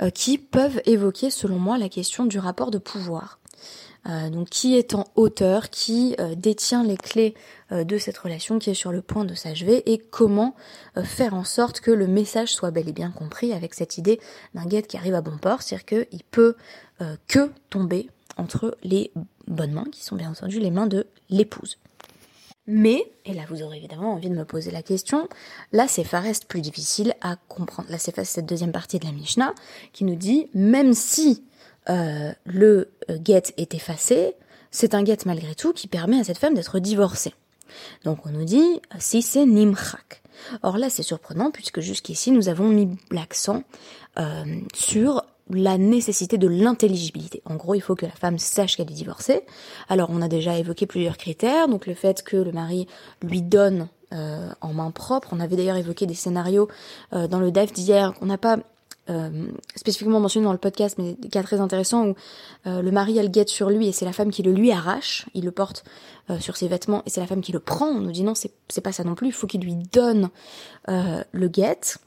euh, 0.01 0.09
qui 0.09 0.38
peuvent 0.38 0.81
évoquer, 0.86 1.29
selon 1.29 1.59
moi, 1.59 1.77
la 1.77 1.89
question 1.89 2.25
du 2.25 2.39
rapport 2.39 2.71
de 2.71 2.77
pouvoir. 2.77 3.39
Euh, 4.08 4.29
donc 4.29 4.50
qui 4.50 4.77
est 4.77 4.94
en 4.94 5.06
hauteur, 5.15 5.70
qui 5.70 6.15
euh, 6.20 6.34
détient 6.34 6.84
les 6.84 6.96
clés 6.96 7.34
euh, 7.72 7.84
de 7.84 7.98
cette 7.98 8.18
relation, 8.18 8.58
qui 8.58 8.70
est 8.70 8.75
sur 8.75 8.94
le 8.94 9.01
point 9.01 9.25
de 9.25 9.36
s'achever, 9.36 9.91
et 9.91 9.98
comment 9.98 10.56
faire 11.03 11.34
en 11.34 11.44
sorte 11.44 11.79
que 11.79 11.91
le 11.91 12.08
message 12.08 12.53
soit 12.53 12.72
bel 12.72 12.89
et 12.89 12.94
bien 12.94 13.12
compris 13.12 13.53
avec 13.53 13.74
cette 13.74 13.98
idée 13.98 14.20
d'un 14.53 14.65
guet 14.65 14.84
qui 14.84 14.98
arrive 14.98 15.15
à 15.15 15.22
bon 15.22 15.38
port, 15.38 15.62
c'est-à-dire 15.62 15.86
qu'il 15.86 16.24
peut 16.29 16.56
que 17.27 17.51
tomber 17.70 18.10
entre 18.36 18.77
les 18.84 19.12
bonnes 19.48 19.72
mains, 19.72 19.86
qui 19.91 20.03
sont 20.03 20.18
bien 20.18 20.29
entendu 20.29 20.60
les 20.60 20.72
mains 20.72 20.88
de 20.88 21.08
l'épouse. 21.29 21.77
Mais, 22.68 23.10
et 23.25 23.34
là 23.34 23.44
vous 23.50 23.62
aurez 23.62 23.77
évidemment 23.77 24.13
envie 24.13 24.29
de 24.29 24.36
me 24.36 24.44
poser 24.44 24.72
la 24.72 24.82
question, 24.82 25.29
là 25.72 25.88
c'est 25.88 26.03
reste 26.03 26.46
plus 26.46 26.62
difficile 26.62 27.13
à 27.22 27.38
comprendre. 27.48 27.89
Là 27.89 27.98
c'est 27.98 28.24
cette 28.25 28.46
deuxième 28.46 28.74
partie 28.74 29.00
de 29.00 29.06
la 29.06 29.13
Mishnah 29.13 29.53
qui 29.94 30.03
nous 30.03 30.15
dit, 30.15 30.50
même 30.53 30.94
si 30.94 31.44
euh, 31.89 32.31
le 32.45 32.91
euh, 33.09 33.17
get 33.24 33.43
est 33.57 33.74
effacé, 33.74 34.36
c'est 34.71 34.93
un 34.93 35.03
get 35.03 35.17
malgré 35.25 35.55
tout 35.55 35.74
qui 35.74 35.88
permet 35.88 36.19
à 36.19 36.24
cette 36.24 36.38
femme 36.38 36.53
d'être 36.53 36.79
divorcée. 36.79 37.33
Donc 38.03 38.25
on 38.25 38.29
nous 38.29 38.45
dit 38.45 38.81
si 39.00 39.21
c'est 39.21 39.45
nimchak. 39.45 40.21
Or 40.63 40.77
là 40.77 40.89
c'est 40.89 41.03
surprenant 41.03 41.51
puisque 41.51 41.81
jusqu'ici 41.81 42.31
nous 42.31 42.50
avons 42.50 42.67
mis 42.67 42.89
l'accent 43.12 43.63
euh, 44.19 44.43
sur 44.74 45.24
la 45.51 45.77
nécessité 45.77 46.38
de 46.38 46.48
l'intelligibilité. 46.48 47.41
En 47.45 47.55
gros, 47.55 47.74
il 47.74 47.81
faut 47.81 47.95
que 47.95 48.05
la 48.05 48.12
femme 48.12 48.38
sache 48.38 48.77
qu'elle 48.77 48.91
est 48.91 48.93
divorcée. 48.93 49.41
Alors, 49.88 50.12
on 50.12 50.21
a 50.21 50.27
déjà 50.27 50.55
évoqué 50.59 50.86
plusieurs 50.86 51.17
critères, 51.17 51.67
donc 51.67 51.88
le 51.88 51.95
fait 51.95 52.21
que 52.21 52.38
le 52.38 52.51
mari 52.51 52.86
lui 53.24 53.41
donne 53.41 53.88
en 54.12 54.74
main 54.74 54.91
propre. 54.91 55.29
On 55.31 55.39
avait 55.39 55.55
d'ailleurs 55.55 55.75
évoqué 55.75 56.05
des 56.05 56.13
scénarios 56.13 56.67
dans 57.12 57.39
le 57.39 57.50
DEF 57.50 57.74
d'hier 57.74 58.13
qu'on 58.13 58.27
n'a 58.27 58.38
pas 58.38 58.59
euh, 59.09 59.29
spécifiquement 59.75 60.19
mentionné 60.19 60.45
dans 60.45 60.51
le 60.51 60.59
podcast, 60.59 60.97
mais 60.97 61.15
cas 61.29 61.41
très 61.41 61.59
intéressants 61.59 62.07
où 62.07 62.15
euh, 62.67 62.81
le 62.81 62.91
mari 62.91 63.19
a 63.19 63.23
le 63.23 63.29
guette 63.29 63.49
sur 63.49 63.69
lui 63.69 63.87
et 63.87 63.91
c'est 63.91 64.05
la 64.05 64.13
femme 64.13 64.29
qui 64.29 64.43
le 64.43 64.51
lui 64.51 64.71
arrache, 64.71 65.25
il 65.33 65.45
le 65.45 65.51
porte 65.51 65.83
euh, 66.29 66.39
sur 66.39 66.57
ses 66.57 66.67
vêtements 66.67 67.01
et 67.05 67.09
c'est 67.09 67.21
la 67.21 67.27
femme 67.27 67.41
qui 67.41 67.51
le 67.51 67.59
prend. 67.59 67.87
On 67.87 68.01
nous 68.01 68.11
dit 68.11 68.23
non, 68.23 68.33
c'est, 68.35 68.51
pas 68.81 68.91
ça 68.91 69.03
non 69.03 69.15
plus, 69.15 69.27
il 69.27 69.33
faut 69.33 69.47
qu'il 69.47 69.61
lui 69.61 69.75
donne 69.75 70.29
le 70.87 71.47
guette. 71.47 71.99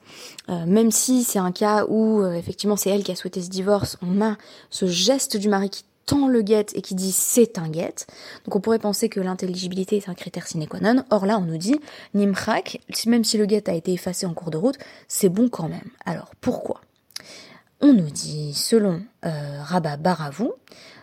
même 0.49 0.91
si 0.91 1.23
c'est 1.23 1.39
un 1.39 1.53
cas 1.53 1.85
où 1.87 2.25
effectivement 2.25 2.77
c'est 2.77 2.91
elle 2.91 3.05
qui 3.05 3.13
a 3.13 3.17
souhaité 3.17 3.41
ce 3.41 3.49
divorce, 3.49 3.97
on 4.03 4.21
a 4.21 4.37
ce 4.71 4.87
geste 4.87 5.37
du 5.37 5.49
mari 5.49 5.71
qui 5.71 5.85
tend 6.07 6.29
le 6.29 6.43
guette 6.43 6.73
et 6.75 6.83
qui 6.83 6.95
dit 6.95 7.13
c'est 7.13 7.59
un 7.59 7.69
guette. 7.69 8.07
Donc 8.45 8.57
on 8.57 8.61
pourrait 8.61 8.79
penser 8.79 9.09
que 9.09 9.21
l'intelligibilité 9.21 9.97
est 9.97 10.09
un 10.09 10.15
critère 10.15 10.47
sine 10.47 10.67
qua 10.67 10.81
non. 10.81 11.05
Or 11.11 11.27
là 11.27 11.39
on 11.39 11.43
nous 11.43 11.59
dit 11.59 11.79
nimrak, 12.15 12.81
même 13.07 13.25
si 13.25 13.39
le 13.39 13.47
guette 13.47 13.69
a 13.69 13.75
été 13.75 13.93
effacé 13.93 14.27
en 14.27 14.35
cours 14.35 14.51
de 14.51 14.59
route, 14.59 14.79
c'est 15.09 15.29
bon 15.29 15.49
quand 15.49 15.69
même. 15.69 15.91
Alors 16.05 16.33
pourquoi? 16.41 16.81
On 17.83 17.93
nous 17.93 18.11
dit, 18.11 18.55
selon 18.55 19.03
euh, 19.25 19.63
Rabba 19.63 19.97
Baravou, 19.97 20.55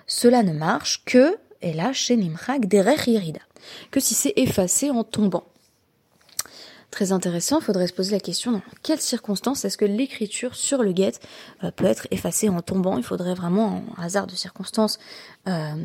cela 0.07 0.43
ne 0.43 0.53
marche 0.53 1.03
que, 1.05 1.37
et 1.61 1.73
là, 1.73 1.91
chez 1.91 2.15
Nimrak, 2.15 2.73
irida, 3.05 3.41
que 3.91 3.99
si 3.99 4.13
c'est 4.15 4.33
effacé 4.37 4.89
en 4.89 5.03
tombant. 5.03 5.43
Très 6.89 7.11
intéressant, 7.11 7.61
faudrait 7.61 7.85
se 7.85 7.93
poser 7.93 8.13
la 8.13 8.19
question 8.19 8.51
dans 8.51 8.61
quelles 8.81 9.01
circonstances 9.01 9.63
est-ce 9.63 9.77
que 9.77 9.85
l'écriture 9.85 10.55
sur 10.55 10.81
le 10.81 10.91
get 10.95 11.11
euh, 11.63 11.69
peut 11.69 11.85
être 11.85 12.07
effacée 12.09 12.49
en 12.49 12.61
tombant? 12.61 12.97
Il 12.97 13.03
faudrait 13.03 13.35
vraiment 13.35 13.83
un 13.97 14.03
hasard 14.03 14.25
de 14.25 14.35
circonstances 14.35 14.97
euh, 15.47 15.75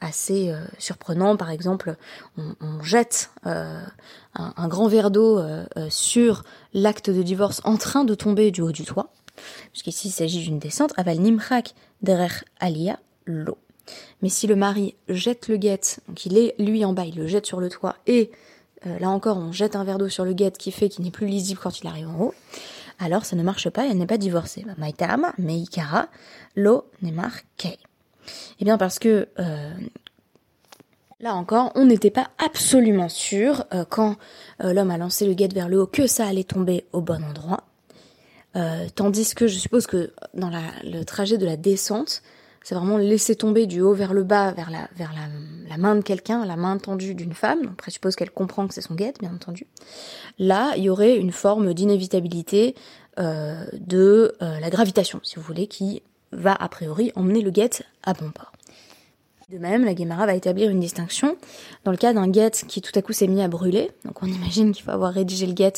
assez 0.00 0.52
surprenant. 0.78 1.36
Par 1.36 1.50
exemple, 1.50 1.94
on, 2.36 2.82
jette 2.82 3.30
un, 3.44 3.84
un, 4.34 4.68
grand 4.68 4.88
verre 4.88 5.12
d'eau 5.12 5.40
sur 5.88 6.42
l'acte 6.74 7.10
de 7.10 7.22
divorce 7.22 7.60
en 7.62 7.76
train 7.76 8.04
de 8.04 8.16
tomber 8.16 8.50
du 8.50 8.62
haut 8.62 8.72
du 8.72 8.84
toit 8.84 9.12
puisqu'ici 9.72 10.08
il 10.08 10.12
s'agit 10.12 10.42
d'une 10.42 10.58
descente, 10.58 10.92
aval 10.96 11.18
nimrak 11.18 11.74
derer 12.02 12.44
alia 12.58 12.98
l'eau. 13.26 13.58
Mais 14.22 14.28
si 14.28 14.46
le 14.46 14.56
mari 14.56 14.94
jette 15.08 15.48
le 15.48 15.56
guet, 15.56 15.80
donc 16.08 16.24
il 16.26 16.38
est 16.38 16.54
lui 16.58 16.84
en 16.84 16.92
bas, 16.92 17.04
il 17.04 17.16
le 17.16 17.26
jette 17.26 17.46
sur 17.46 17.60
le 17.60 17.68
toit, 17.68 17.96
et 18.06 18.30
euh, 18.86 18.98
là 18.98 19.10
encore 19.10 19.36
on 19.36 19.52
jette 19.52 19.76
un 19.76 19.84
verre 19.84 19.98
d'eau 19.98 20.08
sur 20.08 20.24
le 20.24 20.32
guet 20.32 20.52
qui 20.52 20.72
fait 20.72 20.88
qu'il 20.88 21.04
n'est 21.04 21.10
plus 21.10 21.26
lisible 21.26 21.60
quand 21.62 21.80
il 21.80 21.86
arrive 21.86 22.08
en 22.08 22.20
haut, 22.20 22.34
alors 22.98 23.24
ça 23.24 23.36
ne 23.36 23.42
marche 23.42 23.68
pas 23.70 23.86
et 23.86 23.90
elle 23.90 23.98
n'est 23.98 24.06
pas 24.06 24.18
divorcée. 24.18 24.64
Bah, 24.66 24.74
Maitama, 24.78 25.32
meikara, 25.38 26.08
l'eau 26.56 26.84
nemar 27.02 27.32
kei. 27.56 27.78
Eh 28.60 28.64
bien 28.64 28.78
parce 28.78 28.98
que 28.98 29.28
euh, 29.38 29.72
Là 31.22 31.34
encore, 31.34 31.70
on 31.74 31.84
n'était 31.84 32.10
pas 32.10 32.30
absolument 32.42 33.10
sûr 33.10 33.64
euh, 33.74 33.84
quand 33.86 34.16
l'homme 34.58 34.90
a 34.90 34.96
lancé 34.96 35.26
le 35.26 35.34
guet 35.34 35.48
vers 35.52 35.68
le 35.68 35.78
haut 35.78 35.86
que 35.86 36.06
ça 36.06 36.26
allait 36.26 36.44
tomber 36.44 36.86
au 36.94 37.02
bon 37.02 37.22
endroit. 37.22 37.64
Euh, 38.56 38.86
tandis 38.94 39.34
que 39.34 39.46
je 39.46 39.58
suppose 39.58 39.86
que 39.86 40.12
dans 40.34 40.50
la, 40.50 40.62
le 40.82 41.04
trajet 41.04 41.38
de 41.38 41.46
la 41.46 41.56
descente, 41.56 42.22
c'est 42.62 42.74
vraiment 42.74 42.98
laisser 42.98 43.36
tomber 43.36 43.66
du 43.66 43.80
haut 43.80 43.94
vers 43.94 44.12
le 44.12 44.22
bas, 44.22 44.52
vers 44.52 44.70
la, 44.70 45.78
main 45.78 45.96
de 45.96 46.02
quelqu'un, 46.02 46.44
la 46.44 46.56
main 46.56 46.76
tendue 46.78 47.14
d'une 47.14 47.32
femme. 47.32 47.62
Donc, 47.62 47.72
après, 47.72 47.90
je 47.90 47.94
suppose 47.94 48.16
qu'elle 48.16 48.30
comprend 48.30 48.66
que 48.68 48.74
c'est 48.74 48.80
son 48.82 48.94
guette, 48.94 49.18
bien 49.20 49.32
entendu. 49.32 49.66
Là, 50.38 50.74
il 50.76 50.84
y 50.84 50.90
aurait 50.90 51.16
une 51.16 51.32
forme 51.32 51.72
d'inévitabilité 51.72 52.74
euh, 53.18 53.64
de 53.72 54.36
euh, 54.42 54.60
la 54.60 54.70
gravitation, 54.70 55.20
si 55.22 55.36
vous 55.36 55.42
voulez, 55.42 55.68
qui 55.68 56.02
va 56.32 56.54
a 56.54 56.68
priori 56.68 57.12
emmener 57.16 57.40
le 57.40 57.50
guette 57.50 57.84
à 58.02 58.12
bon 58.12 58.30
port. 58.30 58.52
De 59.50 59.58
même, 59.58 59.84
la 59.84 59.94
Guémara 59.94 60.26
va 60.26 60.34
établir 60.34 60.70
une 60.70 60.78
distinction 60.78 61.36
dans 61.82 61.90
le 61.90 61.96
cas 61.96 62.12
d'un 62.12 62.28
guet 62.28 62.52
qui 62.68 62.80
tout 62.80 62.92
à 62.94 63.02
coup 63.02 63.12
s'est 63.12 63.26
mis 63.26 63.42
à 63.42 63.48
brûler. 63.48 63.90
Donc 64.04 64.22
on 64.22 64.26
imagine 64.26 64.70
qu'il 64.70 64.84
faut 64.84 64.92
avoir 64.92 65.12
rédigé 65.12 65.44
le 65.44 65.54
guet 65.54 65.72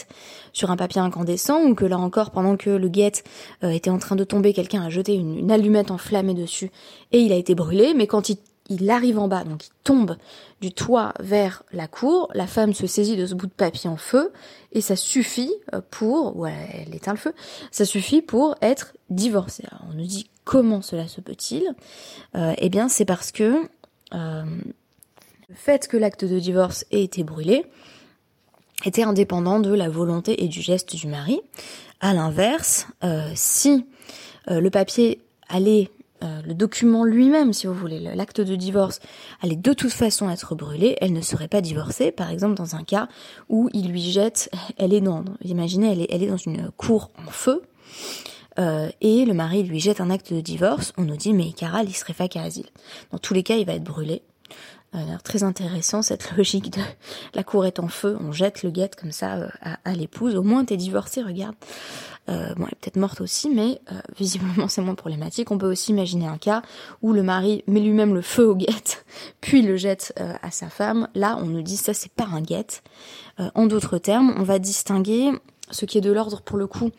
sur 0.52 0.70
un 0.70 0.76
papier 0.76 1.00
incandescent 1.00 1.62
ou 1.62 1.74
que 1.74 1.86
là 1.86 1.96
encore, 1.98 2.32
pendant 2.32 2.58
que 2.58 2.68
le 2.68 2.88
guet 2.88 3.12
euh, 3.64 3.70
était 3.70 3.88
en 3.88 3.96
train 3.96 4.14
de 4.14 4.24
tomber, 4.24 4.52
quelqu'un 4.52 4.82
a 4.82 4.90
jeté 4.90 5.14
une, 5.14 5.50
allumette 5.50 5.90
enflammée 5.90 6.34
dessus 6.34 6.70
et 7.12 7.20
il 7.20 7.32
a 7.32 7.36
été 7.36 7.54
brûlé. 7.54 7.94
Mais 7.94 8.06
quand 8.06 8.28
il, 8.28 8.36
il 8.68 8.88
arrive 8.90 9.18
en 9.18 9.28
bas, 9.28 9.44
donc 9.44 9.66
il 9.66 9.70
tombe 9.84 10.16
du 10.60 10.72
toit 10.72 11.12
vers 11.20 11.62
la 11.72 11.88
cour, 11.88 12.28
la 12.34 12.46
femme 12.46 12.72
se 12.72 12.86
saisit 12.86 13.16
de 13.16 13.26
ce 13.26 13.34
bout 13.34 13.46
de 13.46 13.52
papier 13.52 13.90
en 13.90 13.96
feu 13.96 14.32
et 14.72 14.80
ça 14.80 14.96
suffit 14.96 15.52
euh, 15.74 15.80
pour, 15.90 16.36
ou 16.36 16.46
elle 16.46 16.94
éteint 16.94 17.12
le 17.12 17.18
feu, 17.18 17.34
ça 17.70 17.84
suffit 17.84 18.22
pour 18.22 18.54
être 18.62 18.94
divorcée. 19.10 19.64
Alors 19.70 19.84
on 19.90 19.94
nous 19.94 20.06
dit 20.06 20.28
Comment 20.44 20.82
cela 20.82 21.06
se 21.06 21.20
peut-il? 21.20 21.74
Euh, 22.36 22.54
Eh 22.58 22.68
bien, 22.68 22.88
c'est 22.88 23.04
parce 23.04 23.30
que 23.30 23.68
euh, 24.14 24.44
le 25.48 25.54
fait 25.54 25.86
que 25.86 25.96
l'acte 25.96 26.24
de 26.24 26.38
divorce 26.38 26.84
ait 26.90 27.02
été 27.02 27.22
brûlé 27.22 27.64
était 28.84 29.04
indépendant 29.04 29.60
de 29.60 29.72
la 29.72 29.88
volonté 29.88 30.42
et 30.42 30.48
du 30.48 30.60
geste 30.60 30.96
du 30.96 31.06
mari. 31.06 31.40
À 32.00 32.12
l'inverse, 32.14 32.88
euh, 33.04 33.30
si 33.34 33.86
le 34.48 34.70
papier 34.70 35.20
allait, 35.48 35.88
le 36.22 36.54
document 36.54 37.04
lui-même, 37.04 37.52
si 37.52 37.66
vous 37.66 37.74
voulez, 37.74 37.98
l'acte 37.98 38.40
de 38.40 38.54
divorce 38.56 39.00
allait 39.42 39.56
de 39.56 39.72
toute 39.72 39.92
façon 39.92 40.30
être 40.30 40.54
brûlé, 40.54 40.96
elle 41.00 41.12
ne 41.12 41.20
serait 41.20 41.48
pas 41.48 41.60
divorcée. 41.60 42.12
Par 42.12 42.30
exemple, 42.30 42.54
dans 42.54 42.76
un 42.76 42.84
cas 42.84 43.08
où 43.48 43.68
il 43.72 43.90
lui 43.90 44.02
jette, 44.02 44.50
elle 44.78 44.92
est 44.92 45.00
dans, 45.00 45.24
imaginez, 45.44 45.92
elle 45.92 46.00
est, 46.02 46.06
elle 46.10 46.22
est 46.22 46.28
dans 46.28 46.36
une 46.36 46.70
cour 46.76 47.10
en 47.26 47.30
feu. 47.30 47.62
Euh, 48.58 48.90
et 49.00 49.24
le 49.24 49.32
mari 49.32 49.62
lui 49.62 49.80
jette 49.80 50.00
un 50.00 50.10
acte 50.10 50.32
de 50.32 50.40
divorce, 50.40 50.92
on 50.98 51.02
nous 51.02 51.16
dit 51.16 51.32
mais 51.32 51.46
Ikara 51.46 51.82
l'isrefa 51.82 52.26
asile. 52.34 52.66
Dans 53.10 53.18
tous 53.18 53.34
les 53.34 53.42
cas, 53.42 53.56
il 53.56 53.66
va 53.66 53.74
être 53.74 53.84
brûlé. 53.84 54.22
Euh, 54.94 54.98
très 55.24 55.42
intéressant 55.42 56.02
cette 56.02 56.32
logique 56.36 56.70
de 56.70 56.82
la 57.34 57.42
cour 57.42 57.64
est 57.64 57.80
en 57.80 57.88
feu, 57.88 58.18
on 58.20 58.30
jette 58.30 58.62
le 58.62 58.70
guette 58.70 58.94
comme 58.94 59.12
ça 59.12 59.36
euh, 59.36 59.48
à, 59.84 59.92
l'épouse. 59.94 60.36
Au 60.36 60.42
moins 60.42 60.64
t'es 60.64 60.76
divorcé, 60.76 61.22
regarde. 61.22 61.54
Euh, 62.28 62.54
bon, 62.54 62.66
elle 62.66 62.72
est 62.72 62.80
peut-être 62.80 62.96
morte 62.96 63.20
aussi, 63.22 63.48
mais 63.48 63.80
visiblement 64.18 64.68
c'est 64.68 64.82
moins 64.82 64.94
problématique. 64.94 65.50
On 65.50 65.58
peut 65.58 65.70
aussi 65.70 65.92
imaginer 65.92 66.26
un 66.26 66.36
cas 66.36 66.62
où 67.00 67.12
le 67.12 67.22
mari 67.22 67.64
met 67.66 67.80
lui-même 67.80 68.14
le 68.14 68.22
feu 68.22 68.46
au 68.46 68.54
guette, 68.54 69.06
puis 69.40 69.62
le 69.62 69.76
jette 69.76 70.12
à 70.42 70.50
sa 70.50 70.68
femme. 70.68 71.08
Là, 71.14 71.38
on 71.40 71.46
nous 71.46 71.62
dit 71.62 71.78
ça 71.78 71.94
c'est 71.94 72.12
pas 72.12 72.28
un 72.30 72.42
guette. 72.42 72.82
en 73.54 73.66
d'autres 73.66 73.98
termes, 73.98 74.34
on 74.36 74.42
va 74.42 74.58
distinguer 74.58 75.30
ce 75.70 75.86
qui 75.86 75.98
est 75.98 76.02
de 76.02 76.12
l'ordre 76.12 76.42
pour 76.42 76.58
le 76.58 76.66
coup 76.66 76.90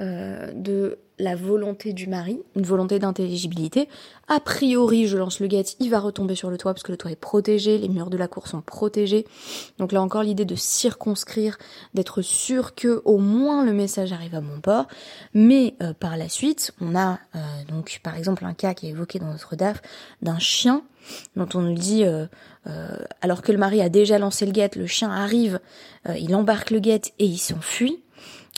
de 0.00 0.98
la 1.18 1.36
volonté 1.36 1.92
du 1.92 2.06
mari, 2.08 2.40
une 2.56 2.64
volonté 2.64 2.98
d'intelligibilité. 2.98 3.88
A 4.28 4.40
priori, 4.40 5.06
je 5.06 5.16
lance 5.16 5.38
le 5.40 5.46
guet, 5.46 5.64
il 5.78 5.90
va 5.90 6.00
retomber 6.00 6.34
sur 6.34 6.50
le 6.50 6.58
toit 6.58 6.72
parce 6.74 6.82
que 6.82 6.92
le 6.92 6.98
toit 6.98 7.10
est 7.10 7.16
protégé, 7.16 7.78
les 7.78 7.88
murs 7.88 8.10
de 8.10 8.16
la 8.16 8.26
cour 8.26 8.48
sont 8.48 8.60
protégés. 8.60 9.26
Donc 9.78 9.92
là 9.92 10.02
encore 10.02 10.22
l'idée 10.22 10.44
de 10.44 10.56
circonscrire, 10.56 11.58
d'être 11.94 12.22
sûr 12.22 12.74
que 12.74 13.02
au 13.04 13.18
moins 13.18 13.64
le 13.64 13.72
message 13.72 14.12
arrive 14.12 14.34
à 14.34 14.40
mon 14.40 14.60
port. 14.60 14.86
Mais 15.34 15.74
euh, 15.82 15.92
par 15.92 16.16
la 16.16 16.28
suite, 16.28 16.72
on 16.80 16.96
a 16.96 17.18
euh, 17.36 17.38
donc 17.68 18.00
par 18.02 18.16
exemple 18.16 18.44
un 18.44 18.54
cas 18.54 18.74
qui 18.74 18.86
est 18.86 18.90
évoqué 18.90 19.18
dans 19.18 19.30
notre 19.30 19.56
DAF 19.56 19.82
d'un 20.22 20.38
chien 20.38 20.82
dont 21.36 21.48
on 21.54 21.60
nous 21.60 21.74
dit 21.74 22.04
euh, 22.04 22.26
alors 23.20 23.42
que 23.42 23.52
le 23.52 23.58
mari 23.58 23.82
a 23.82 23.90
déjà 23.90 24.18
lancé 24.18 24.46
le 24.46 24.52
guet, 24.52 24.70
le 24.74 24.86
chien 24.86 25.10
arrive, 25.10 25.60
il 26.16 26.34
embarque 26.34 26.70
le 26.70 26.78
guet 26.78 27.02
et 27.18 27.26
il 27.26 27.36
s'enfuit. 27.36 28.03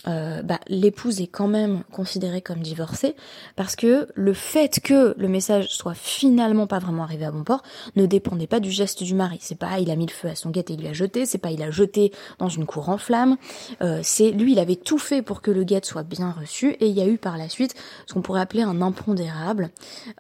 Euh, 0.09 0.43
bah, 0.43 0.61
l'épouse 0.69 1.21
est 1.21 1.27
quand 1.27 1.49
même 1.49 1.83
considérée 1.91 2.41
comme 2.41 2.61
divorcée 2.61 3.17
parce 3.57 3.75
que 3.75 4.09
le 4.15 4.33
fait 4.35 4.81
que 4.81 5.15
le 5.19 5.29
message 5.29 5.69
soit 5.69 5.95
finalement 5.95 6.67
pas 6.67 6.79
vraiment 6.79 7.03
arrivé 7.03 7.25
à 7.25 7.33
bon 7.33 7.43
port 7.43 7.63
ne 7.97 8.07
dépendait 8.07 8.47
pas 8.47 8.61
du 8.61 8.71
geste 8.71 9.03
du 9.03 9.15
mari. 9.15 9.39
C'est 9.41 9.59
pas 9.59 9.81
il 9.81 9.91
a 9.91 9.97
mis 9.97 10.07
le 10.07 10.13
feu 10.13 10.29
à 10.29 10.35
son 10.35 10.51
guet 10.51 10.65
et 10.69 10.75
il 10.75 10.81
lui 10.81 10.89
a 10.89 10.93
jeté, 10.93 11.27
c'est 11.27 11.39
pas 11.39 11.51
il 11.51 11.63
a 11.63 11.71
jeté 11.71 12.13
dans 12.39 12.49
une 12.49 12.67
cour 12.67 12.89
en 12.89 12.99
flamme. 12.99 13.37
Euh, 13.83 14.01
c'est 14.03 14.31
lui 14.31 14.53
il 14.53 14.59
avait 14.59 14.77
tout 14.77 14.99
fait 14.99 15.23
pour 15.23 15.43
que 15.43 15.51
le 15.51 15.65
guet 15.65 15.81
soit 15.83 16.05
bien 16.05 16.31
reçu 16.31 16.71
et 16.81 16.87
il 16.87 16.97
y 16.97 17.01
a 17.01 17.07
eu 17.07 17.19
par 17.19 17.37
la 17.37 17.49
suite 17.49 17.75
ce 18.07 18.15
qu'on 18.15 18.23
pourrait 18.23 18.41
appeler 18.41 18.63
un 18.63 18.83
impondérable, 18.83 19.71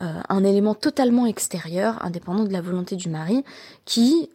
euh, 0.03 0.21
un 0.29 0.45
élément 0.45 0.75
totalement 0.75 1.27
extérieur, 1.27 2.05
indépendant 2.05 2.45
de 2.45 2.53
la 2.53 2.61
volonté 2.61 2.97
du 2.97 3.09
mari, 3.09 3.45
qui 3.85 4.31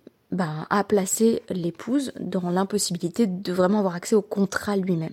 a 0.70 0.84
placé 0.86 1.43
l'épouse 1.50 2.13
dans 2.20 2.50
l'impossibilité 2.50 3.27
de 3.27 3.51
vraiment 3.51 3.79
avoir 3.79 3.96
accès 3.96 4.15
au 4.15 4.22
contrat 4.22 4.77
lui-même. 4.77 5.12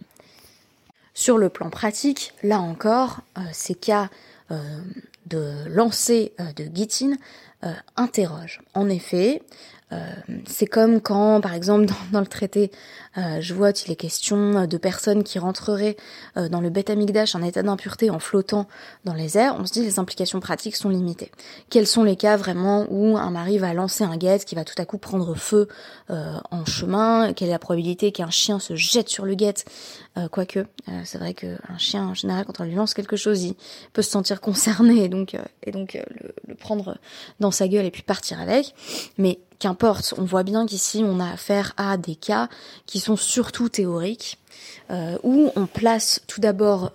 Sur 1.19 1.37
le 1.37 1.49
plan 1.49 1.69
pratique, 1.69 2.33
là 2.45 2.61
encore, 2.61 3.23
euh, 3.37 3.41
ces 3.53 3.75
cas 3.75 4.09
euh, 4.53 4.57
de 5.27 5.53
lancer 5.69 6.33
euh, 6.39 6.53
de 6.53 6.63
guillotine 6.63 7.19
interrogent. 7.97 8.61
En 8.75 8.89
effet, 8.89 9.43
c'est 10.47 10.67
comme 10.67 11.01
quand, 11.01 11.41
par 11.41 11.55
exemple, 11.55 11.87
dans, 12.13 12.21
le 12.21 12.27
traité 12.27 12.71
euh, 13.17 13.41
je 13.41 13.55
vois 13.55 13.73
qu'il 13.73 13.91
est 13.91 13.97
question 13.97 14.67
de 14.67 14.77
personnes 14.77 15.25
qui 15.25 15.39
rentreraient 15.39 15.97
dans 16.37 16.61
le 16.61 16.71
Beth 16.71 16.91
Amikdash 16.91 17.35
en 17.35 17.43
état 17.43 17.63
d'impureté 17.63 18.11
en 18.11 18.19
flottant 18.19 18.69
dans 19.05 19.15
les 19.15 19.39
airs. 19.39 19.57
On 19.59 19.67
se 19.67 19.73
dit 19.73 19.83
les 19.83 19.99
implications 19.99 20.41
pratiques 20.41 20.77
sont 20.77 20.91
limitées. 20.91 21.33
Quels 21.71 21.87
sont 21.87 22.05
les 22.05 22.17
cas 22.17 22.37
vraiment 22.37 22.87
où 22.91 23.17
un 23.17 23.31
mari 23.31 23.59
va 23.59 23.73
lancer 23.75 24.05
un 24.05 24.17
guet 24.17 24.41
qui 24.41 24.55
va 24.55 24.65
tout 24.65 24.75
à 24.77 24.85
coup 24.85 24.99
prendre 24.99 25.35
feu 25.35 25.69
en 26.09 26.65
chemin? 26.67 27.33
Quelle 27.33 27.49
est 27.49 27.53
la 27.53 27.59
probabilité 27.59 28.13
qu'un 28.13 28.31
chien 28.31 28.59
se 28.59 28.77
jette 28.77 29.09
sur 29.09 29.25
le 29.25 29.35
guet? 29.35 29.65
Euh, 30.19 30.29
quoique, 30.29 30.61
euh, 30.61 31.01
c'est 31.05 31.19
vrai 31.19 31.35
qu'un 31.35 31.79
chien, 31.79 32.09
en 32.09 32.15
général, 32.15 32.45
quand 32.45 32.61
on 32.61 32.65
lui 32.65 32.75
lance 32.75 32.95
quelque 32.95 33.17
chose, 33.17 33.45
il 33.45 33.55
peut 33.93 34.03
se 34.03 34.11
sentir 34.11 34.41
concerné 34.49 35.05
et 35.05 35.09
donc, 35.09 35.35
euh, 35.35 35.43
et 35.63 35.71
donc 35.71 35.95
le, 35.95 36.33
le, 36.47 36.55
prendre 36.55 36.99
dans 37.41 37.51
sa 37.51 37.69
gueule 37.69 37.85
et 37.85 37.91
puis 37.91 38.03
partir 38.03 38.41
avec. 38.41 38.75
Mais 39.17 39.39
qu'importe, 39.59 40.15
on 40.19 40.25
voit 40.25 40.43
bien 40.43 40.67
qu'ici, 40.67 41.03
on 41.05 41.21
a 41.21 41.31
affaire 41.31 41.75
à 41.77 41.97
des 41.97 42.15
cas 42.15 42.49
qui 42.87 43.01
sont 43.01 43.17
surtout 43.17 43.69
théoriques, 43.69 44.39
où 45.23 45.53
on 45.55 45.67
place 45.67 46.21
tout 46.27 46.41
d'abord 46.41 46.93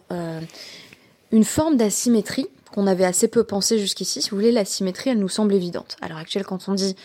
une 1.31 1.43
forme 1.43 1.77
d'asymétrie 1.77 2.47
qu'on 2.71 2.87
avait 2.87 3.05
assez 3.05 3.27
peu 3.27 3.43
pensé 3.43 3.77
jusqu'ici. 3.77 4.21
Si 4.21 4.29
vous 4.31 4.37
voulez, 4.37 4.51
la 4.51 4.65
symétrie, 4.65 5.11
elle 5.11 5.19
nous 5.19 5.29
semble 5.29 5.53
évidente. 5.53 5.95
À 6.01 6.09
l'heure 6.09 6.17
actuelle, 6.17 6.45
quand 6.45 6.67
on 6.67 6.73
dit 6.73 6.95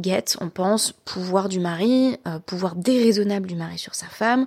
Get, 0.00 0.36
on 0.40 0.48
pense 0.48 0.92
pouvoir 1.04 1.50
du 1.50 1.60
mari, 1.60 2.16
euh, 2.26 2.38
pouvoir 2.38 2.76
déraisonnable 2.76 3.46
du 3.46 3.54
mari 3.54 3.76
sur 3.76 3.94
sa 3.94 4.06
femme. 4.06 4.46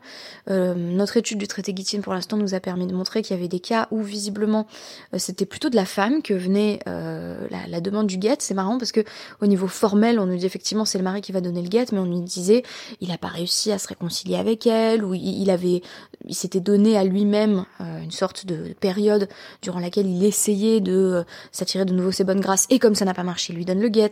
Euh, 0.49 0.73
notre 0.73 1.17
étude 1.17 1.37
du 1.37 1.47
traité 1.47 1.71
Guitine 1.71 2.01
pour 2.01 2.13
l'instant 2.15 2.35
nous 2.35 2.55
a 2.55 2.59
permis 2.59 2.87
de 2.87 2.95
montrer 2.95 3.21
qu'il 3.21 3.35
y 3.35 3.39
avait 3.39 3.47
des 3.47 3.59
cas 3.59 3.87
où 3.91 4.01
visiblement 4.01 4.65
euh, 5.13 5.19
c'était 5.19 5.45
plutôt 5.45 5.69
de 5.69 5.75
la 5.75 5.85
femme 5.85 6.23
que 6.23 6.33
venait 6.33 6.79
la, 6.85 7.67
la, 7.67 7.79
demande 7.79 8.07
du 8.07 8.19
get. 8.19 8.37
C'est 8.39 8.55
marrant 8.55 8.79
parce 8.79 8.91
que 8.91 9.01
au 9.39 9.45
niveau 9.45 9.67
formel, 9.67 10.19
on 10.19 10.25
nous 10.25 10.37
dit 10.37 10.47
effectivement 10.47 10.83
c'est 10.83 10.97
le 10.97 11.03
mari 11.03 11.21
qui 11.21 11.31
va 11.31 11.41
donner 11.41 11.61
le 11.61 11.69
get, 11.69 11.85
mais 11.91 11.99
on 11.99 12.05
nous 12.05 12.23
disait 12.23 12.63
il 12.99 13.11
a 13.11 13.17
pas 13.19 13.27
réussi 13.27 13.71
à 13.71 13.77
se 13.77 13.87
réconcilier 13.87 14.37
avec 14.37 14.65
elle 14.65 15.05
ou 15.05 15.13
il, 15.13 15.49
avait, 15.51 15.83
il 16.27 16.33
s'était 16.33 16.59
donné 16.59 16.97
à 16.97 17.03
lui-même 17.03 17.65
une 17.79 18.11
sorte 18.11 18.45
de 18.45 18.73
période 18.79 19.27
durant 19.61 19.79
laquelle 19.79 20.07
il 20.07 20.23
essayait 20.23 20.81
de 20.81 21.23
s'attirer 21.51 21.85
de 21.85 21.93
nouveau 21.93 22.11
ses 22.11 22.23
bonnes 22.23 22.41
grâces 22.41 22.65
et 22.69 22.79
comme 22.79 22.95
ça 22.95 23.05
n'a 23.05 23.13
pas 23.13 23.23
marché, 23.23 23.53
il 23.53 23.57
lui 23.57 23.65
donne 23.65 23.81
le 23.81 23.91
get. 23.91 24.11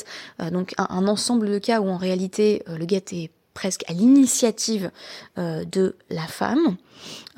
donc 0.52 0.74
un, 0.78 0.88
un 0.90 1.08
ensemble 1.08 1.23
de 1.32 1.58
cas 1.60 1.80
où 1.80 1.89
en 1.89 1.98
réalité 1.98 2.63
euh, 2.68 2.77
le 2.77 2.86
guet 2.86 3.03
est 3.12 3.32
presque 3.53 3.84
à 3.88 3.94
l'initiative 3.94 4.92
euh, 5.38 5.63
de 5.63 5.96
la 6.10 6.25
femme, 6.27 6.75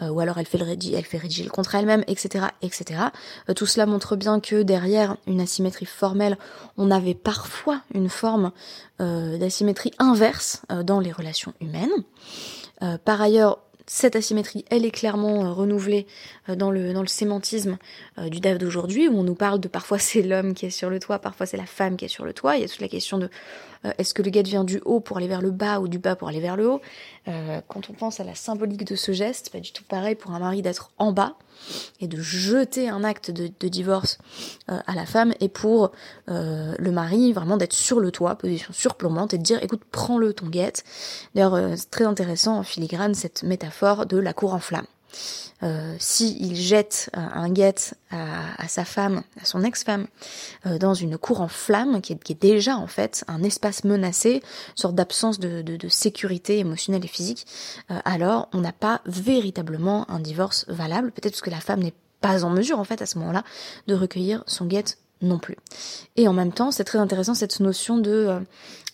euh, 0.01 0.10
ou 0.10 0.22
alors 0.22 0.38
elle 0.38 0.46
fait, 0.46 0.58
rédiger, 0.58 0.96
elle 0.96 1.04
fait 1.04 1.18
rédiger 1.18 1.44
le 1.44 1.50
contrat 1.50 1.80
elle-même, 1.80 2.04
etc., 2.08 2.46
etc. 2.62 3.01
tout 3.56 3.65
cela 3.65 3.86
montre 3.86 4.15
bien 4.15 4.39
que 4.39 4.63
derrière 4.63 5.18
une 5.27 5.42
asymétrie 5.42 5.86
formelle, 5.86 6.38
on 6.77 6.89
avait 6.89 7.15
parfois 7.15 7.82
une 7.94 8.10
forme 8.10 8.51
d'asymétrie 8.98 9.92
inverse 10.00 10.62
dans 10.84 11.01
les 11.01 11.12
relations 11.12 11.54
humaines. 11.60 12.98
par 13.04 13.22
ailleurs, 13.22 13.60
cette 13.88 14.15
asymétrie, 14.15 14.63
elle 14.72 14.86
est 14.86 14.92
clairement 14.92 15.54
renouvelée 15.54 16.08
dans 16.48 16.72
le 16.72 16.94
dans 16.94 17.01
le 17.01 17.07
sémantisme 17.07 17.77
du 18.18 18.40
DAF 18.40 18.57
d'aujourd'hui, 18.57 19.09
où 19.09 19.20
on 19.20 19.24
nous 19.24 19.36
parle 19.36 19.59
de 19.59 19.68
parfois 19.68 20.00
c'est 20.07 20.22
l'homme 20.22 20.53
qui 20.53 20.66
est 20.66 20.70
sur 20.70 20.90
le 20.90 21.00
toit, 21.00 21.20
parfois 21.20 21.46
c'est 21.46 21.57
la 21.57 21.66
femme 21.66 21.98
qui 21.98 22.05
est 22.05 22.09
sur 22.09 22.24
le 22.24 22.33
toit. 22.33 22.55
Il 22.55 22.62
y 22.62 22.64
a 22.64 22.70
toute 22.70 22.79
la 22.79 22.88
question 22.88 23.18
de 23.18 23.29
est-ce 23.98 24.13
que 24.13 24.21
le 24.21 24.29
guet 24.29 24.43
vient 24.43 24.63
du 24.63 24.81
haut 24.85 25.00
pour 25.00 25.17
aller 25.17 25.27
vers 25.27 25.41
le 25.41 25.51
bas 25.51 25.79
ou 25.79 25.87
du 25.87 26.00
bas 26.00 26.15
pour 26.15 26.27
aller 26.27 26.39
vers 26.39 26.55
le 26.55 26.69
haut 26.69 26.81
euh, 27.27 27.61
Quand 27.67 27.89
on 27.89 27.93
pense 27.93 28.19
à 28.19 28.24
la 28.24 28.35
symbolique 28.35 28.85
de 28.85 28.95
ce 28.95 29.11
geste, 29.11 29.50
pas 29.51 29.59
du 29.59 29.71
tout 29.71 29.83
pareil 29.83 30.15
pour 30.15 30.31
un 30.31 30.39
mari 30.39 30.61
d'être 30.61 30.91
en 30.98 31.11
bas 31.11 31.35
et 32.00 32.07
de 32.07 32.19
jeter 32.21 32.89
un 32.89 33.03
acte 33.03 33.31
de, 33.31 33.67
divorce 33.67 34.17
euh, 34.69 34.79
à 34.85 34.93
la 34.93 35.05
femme 35.05 35.33
et 35.39 35.50
pour 35.50 35.91
le 36.27 36.91
mari 36.91 37.33
vraiment 37.33 37.57
d'être 37.57 37.74
sur 37.74 38.00
le 38.00 38.11
toit, 38.11 38.35
position 38.35 38.74
surplombante 38.74 39.33
et 39.33 39.37
de 39.37 39.43
dire 39.43 39.63
écoute 39.63 39.81
prends-le 39.91 40.33
ton 40.33 40.48
guette. 40.48 40.83
D'ailleurs 41.33 41.77
c'est 41.77 41.89
très 41.89 42.05
intéressant 42.05 42.57
en 42.57 42.63
filigrane 42.63 43.13
cette 43.13 43.43
métaphore 43.43 44.05
de 44.05 44.17
la 44.17 44.33
cour 44.33 44.53
en 44.53 44.59
flamme 44.59 44.85
euh, 45.64 45.96
s'il 46.00 46.56
jette 46.56 47.10
un 47.14 47.50
guet 47.50 47.96
à, 48.12 48.68
sa 48.68 48.86
femme, 48.86 49.24
à 49.42 49.46
son 49.46 49.64
ex-femme, 49.64 50.08
euh, 50.66 50.78
dans 50.78 50.94
une 50.94 51.18
cour 51.18 51.42
en 51.42 51.48
flammes, 51.48 52.01
qui 52.01 52.14
est, 52.14 52.42
déjà 52.42 52.78
en 52.78 52.88
fait 52.88 53.24
un 53.28 53.44
espace 53.44 53.84
menacé, 53.84 54.42
sorte 54.75 54.96
d'absence 54.96 55.40
de, 55.40 55.88
sécurité 55.90 56.60
émotionnelle 56.60 57.06
et 57.06 57.10
physique, 57.10 57.46
euh, 57.92 58.00
alors 58.06 58.50
on 58.54 58.60
n'a 58.60 58.74
pas 58.74 59.01
véritablement 59.06 60.10
un 60.10 60.20
divorce 60.20 60.66
valable, 60.68 61.12
peut-être 61.12 61.34
parce 61.34 61.42
que 61.42 61.50
la 61.50 61.60
femme 61.60 61.82
n'est 61.82 61.94
pas 62.22 62.44
en 62.44 62.50
mesure 62.50 62.80
en 62.80 62.84
fait 62.84 63.01
à 63.01 63.06
ce 63.06 63.18
moment-là 63.20 63.44
de 63.88 63.94
recueillir 63.94 64.44
son 64.48 64.66
guet 64.66 64.98
non 65.22 65.40
plus. 65.40 65.58
Et 66.16 66.28
en 66.28 66.34
même 66.34 66.51
temps, 66.51 66.72
c'est 66.72 66.84
très 66.84 67.00
intéressant 67.00 67.34
cette 67.34 67.60
notion 67.60 67.98
de 67.98 68.12
euh, 68.12 68.40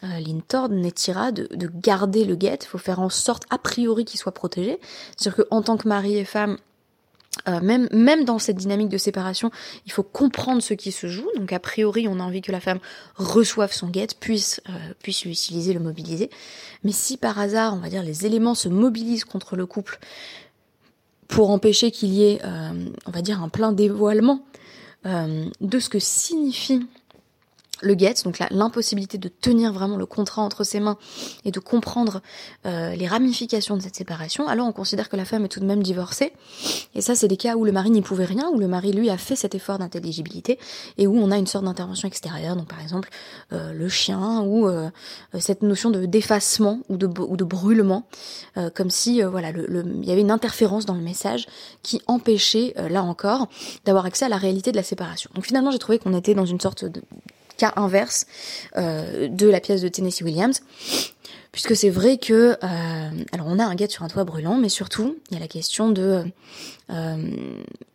euh 0.04 0.20
l'intord, 0.26 0.70
netira, 0.70 1.32
de, 1.32 1.48
de 1.54 1.70
garder 1.74 2.26
le 2.26 2.36
guet. 2.36 2.60
Il 2.62 2.68
faut 2.68 2.78
faire 2.78 3.00
en 3.00 3.10
sorte, 3.10 3.44
a 3.50 3.58
priori, 3.58 4.06
qu'il 4.06 4.20
soit 4.20 4.32
protégé. 4.32 4.80
C'est-à-dire 5.18 5.46
qu'en 5.46 5.62
tant 5.62 5.78
que 5.78 5.88
mari 5.88 6.18
et 6.18 6.26
femme, 6.26 6.58
euh, 7.48 7.62
même, 7.62 7.88
même 7.92 8.26
dans 8.26 8.40
cette 8.40 8.58
dynamique 8.58 8.90
de 8.90 8.98
séparation, 8.98 9.52
il 9.86 9.92
faut 9.92 10.04
comprendre 10.04 10.62
ce 10.62 10.74
qui 10.74 10.92
se 10.92 11.08
joue. 11.08 11.28
Donc 11.38 11.52
a 11.54 11.60
priori, 11.60 12.08
on 12.08 12.20
a 12.20 12.24
envie 12.24 12.42
que 12.42 12.52
la 12.52 12.60
femme 12.60 12.80
reçoive 13.16 13.72
son 13.72 13.88
guet, 13.88 14.08
puisse, 14.20 14.62
euh, 14.70 14.94
puisse 15.02 15.26
l'utiliser, 15.26 15.74
le 15.74 15.80
mobiliser. 15.80 16.30
Mais 16.84 16.92
si 16.92 17.18
par 17.18 17.40
hasard, 17.40 17.74
on 17.74 17.80
va 17.80 17.90
dire, 17.90 18.04
les 18.04 18.26
éléments 18.26 18.54
se 18.54 18.70
mobilisent 18.70 19.26
contre 19.26 19.56
le 19.56 19.66
couple 19.66 20.00
pour 21.28 21.50
empêcher 21.52 21.92
qu'il 21.92 22.10
y 22.10 22.26
ait, 22.26 22.42
euh, 22.44 22.90
on 23.06 23.12
va 23.12 23.22
dire, 23.22 23.42
un 23.42 23.50
plein 23.50 23.72
dévoilement 23.72 24.44
de 25.06 25.80
ce 25.80 25.90
que 25.90 26.00
signifie 26.00 26.86
le 27.82 27.98
get, 27.98 28.15
donc 28.24 28.39
l'impossibilité 28.52 29.17
de 29.17 29.28
tenir 29.28 29.74
vraiment 29.74 29.98
le 29.98 30.06
contrat 30.06 30.41
entre 30.41 30.63
ses 30.63 30.80
mains 30.80 30.98
et 31.46 31.52
de 31.52 31.60
comprendre 31.60 32.22
euh, 32.65 32.96
les 32.96 33.08
ramifications 33.08 33.76
de 33.76 33.82
cette 33.82 33.96
séparation, 33.96 34.48
alors 34.48 34.67
on 34.67 34.72
considère 34.72 35.10
que 35.10 35.15
la 35.15 35.26
femme 35.26 35.46
est 35.46 35.50
tout 35.50 35.60
de 35.60 35.65
même 35.65 35.84
divorcée. 35.84 36.34
Et 36.96 37.02
ça, 37.02 37.15
c'est 37.15 37.28
des 37.28 37.38
cas 37.38 37.56
où 37.56 37.65
le 37.65 37.72
mari 37.72 37.89
n'y 37.89 38.02
pouvait 38.02 38.26
rien, 38.26 38.50
où 38.50 38.60
le 38.60 38.67
mari, 38.67 38.94
lui, 38.94 39.10
a 39.10 39.17
fait 39.17 39.36
cet 39.36 39.56
effort 39.56 39.80
d'intelligibilité 39.80 40.60
et 40.98 41.08
où 41.08 41.17
on 41.17 41.32
a 41.32 41.38
une 41.38 41.48
sorte 41.48 41.65
d'intervention 41.65 42.08
extérieure, 42.08 42.56
donc 42.56 42.67
par 42.67 42.82
exemple 42.82 43.10
euh, 43.54 43.74
le 43.74 43.89
chien 43.89 44.41
ou 44.41 44.67
euh, 44.67 44.89
cette 45.39 45.62
notion 45.62 45.89
de 45.89 46.06
d'effacement 46.06 46.80
ou 46.89 46.98
de, 46.98 47.08
ou 47.08 47.38
de 47.38 47.44
brûlement, 47.44 48.06
comme 48.74 48.89
si 48.89 49.22
voilà, 49.22 49.50
il 49.50 50.06
y 50.06 50.12
avait 50.12 50.22
une 50.22 50.32
interférence 50.32 50.86
dans 50.86 50.96
le 50.96 51.02
message 51.02 51.48
qui 51.84 52.02
empêchait, 52.08 52.74
là 52.89 53.04
encore, 53.04 53.48
d'avoir 53.86 54.06
accès 54.06 54.26
à 54.26 54.30
la 54.30 54.38
réalité 54.38 54.72
de 54.72 54.78
la 54.78 54.84
séparation. 54.84 55.30
Donc 55.36 55.46
finalement, 55.46 55.72
j'ai 55.72 55.80
trouvé 55.80 56.00
qu'on 56.00 56.13
était 56.13 56.34
dans 56.34 56.46
une 56.46 56.60
sorte 56.60 56.86
de 56.86 57.02
inverse 57.76 58.26
euh, 58.78 59.28
de 59.28 59.47
la 59.47 59.60
pièce 59.60 59.82
de 59.82 59.88
Tennessee 59.88 60.24
Williams. 60.24 60.62
Puisque 61.52 61.76
c'est 61.76 61.89
vrai 61.89 62.17
que, 62.17 62.58
euh, 62.63 63.10
alors 63.34 63.47
on 63.47 63.60
a 63.60 63.65
un 63.65 63.76
guet 63.76 63.89
sur 63.89 64.04
un 64.04 64.08
toit 64.08 64.24
brûlant, 64.24 64.58
mais 64.58 64.69
surtout 64.69 65.17
il 65.30 65.34
y 65.34 65.38
a 65.38 65.39
la 65.41 65.50
question 65.50 65.89
de 65.89 66.24
euh, 66.89 67.32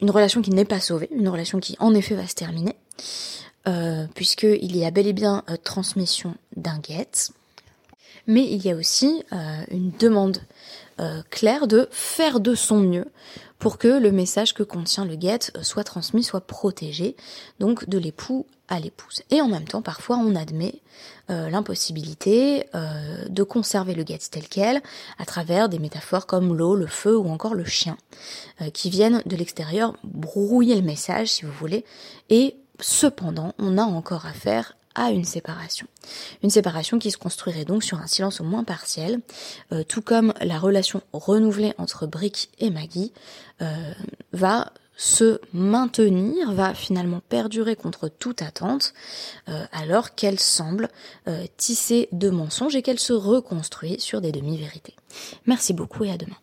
une 0.01 0.11
relation 0.11 0.43
qui 0.43 0.51
n'est 0.51 0.67
pas 0.67 0.81
sauvée, 0.81 1.09
une 1.11 1.29
relation 1.29 1.59
qui 1.59 1.75
en 1.79 1.95
effet 1.95 2.15
va 2.15 2.27
se 2.27 2.35
terminer, 2.35 2.77
puisqu'il 4.15 4.77
y 4.77 4.85
a 4.85 4.91
bel 4.91 5.07
et 5.07 5.13
bien 5.13 5.43
transmission 5.65 6.35
d'un 6.55 6.79
guet, 6.79 7.31
mais 8.27 8.45
il 8.45 8.65
y 8.65 8.71
a 8.71 8.77
aussi 8.77 9.25
une 9.71 9.91
demande 9.99 10.39
claire 11.31 11.67
de 11.67 11.89
faire 11.91 12.39
de 12.39 12.55
son 12.55 12.79
mieux 12.79 13.07
pour 13.59 13.79
que 13.79 13.89
le 13.89 14.13
message 14.13 14.55
que 14.55 14.63
contient 14.63 15.05
le 15.05 15.17
guet 15.17 15.51
soit 15.63 15.85
transmis, 15.85 16.23
soit 16.23 16.47
protégé, 16.47 17.17
donc 17.59 17.89
de 17.89 17.99
l'époux 17.99 18.47
à 18.69 18.81
l'épouse. 18.81 19.23
Et 19.31 19.41
en 19.41 19.49
même 19.49 19.67
temps, 19.67 19.83
parfois, 19.83 20.17
on 20.17 20.35
admet 20.35 20.81
euh, 21.31 21.49
l'impossibilité 21.51 22.67
euh, 22.75 23.25
de 23.29 23.43
conserver 23.43 23.95
le 23.95 24.03
guet 24.03 24.19
tel 24.31 24.49
quel 24.49 24.83
à 25.19 25.25
travers 25.25 25.69
des 25.69 25.79
métaphores 25.79 26.27
comme 26.27 26.55
l'eau, 26.57 26.75
le 26.75 26.87
feu 26.87 27.17
ou 27.17 27.29
encore 27.29 27.55
le 27.55 27.65
chien, 27.65 27.97
euh, 28.61 28.71
qui 28.71 28.91
viennent 28.91 29.23
de 29.25 29.37
l'extérieur 29.37 29.97
brouiller 30.05 30.75
le 30.75 30.83
message, 30.83 31.29
si 31.29 31.45
vous 31.45 31.53
voulez, 31.53 31.85
et 32.29 32.57
cependant, 32.81 33.55
on 33.59 33.79
a 33.79 33.83
encore 33.83 34.27
affaire 34.27 34.77
à 34.97 35.11
une 35.11 35.25
séparation. 35.25 35.87
Une 36.43 36.51
séparation 36.51 36.99
qui 36.99 37.11
se 37.11 37.17
construirait 37.17 37.65
donc 37.65 37.85
sur 37.85 37.99
un 37.99 38.07
silence 38.07 38.41
au 38.41 38.45
moins 38.45 38.65
partiel, 38.65 39.21
tout 39.89 40.03
comme 40.03 40.33
la 40.41 40.59
relation 40.59 41.03
renouvelée 41.13 41.75
entre 41.79 42.07
Brick 42.07 42.51
et 42.59 42.71
Maggie 42.71 43.13
va 44.33 44.73
se 44.97 45.41
maintenir, 45.53 46.53
va 46.53 46.75
finalement 46.75 47.21
perdurer 47.29 47.77
contre 47.77 48.09
toute 48.09 48.43
attente, 48.43 48.95
euh, 49.49 49.65
alors 49.73 50.15
qu'elle 50.15 50.41
semble 50.41 50.89
euh, 51.29 51.45
tisser 51.57 52.09
de 52.13 52.31
mensonges 52.31 52.77
et 52.77 52.83
qu'elle 52.83 52.99
se 52.99 53.13
reconstruit 53.13 54.01
sur 54.01 54.21
des 54.21 54.33
demi-vérités. 54.33 54.95
Merci 55.45 55.75
beaucoup 55.75 56.05
et 56.05 56.11
à 56.11 56.17
demain. 56.17 56.37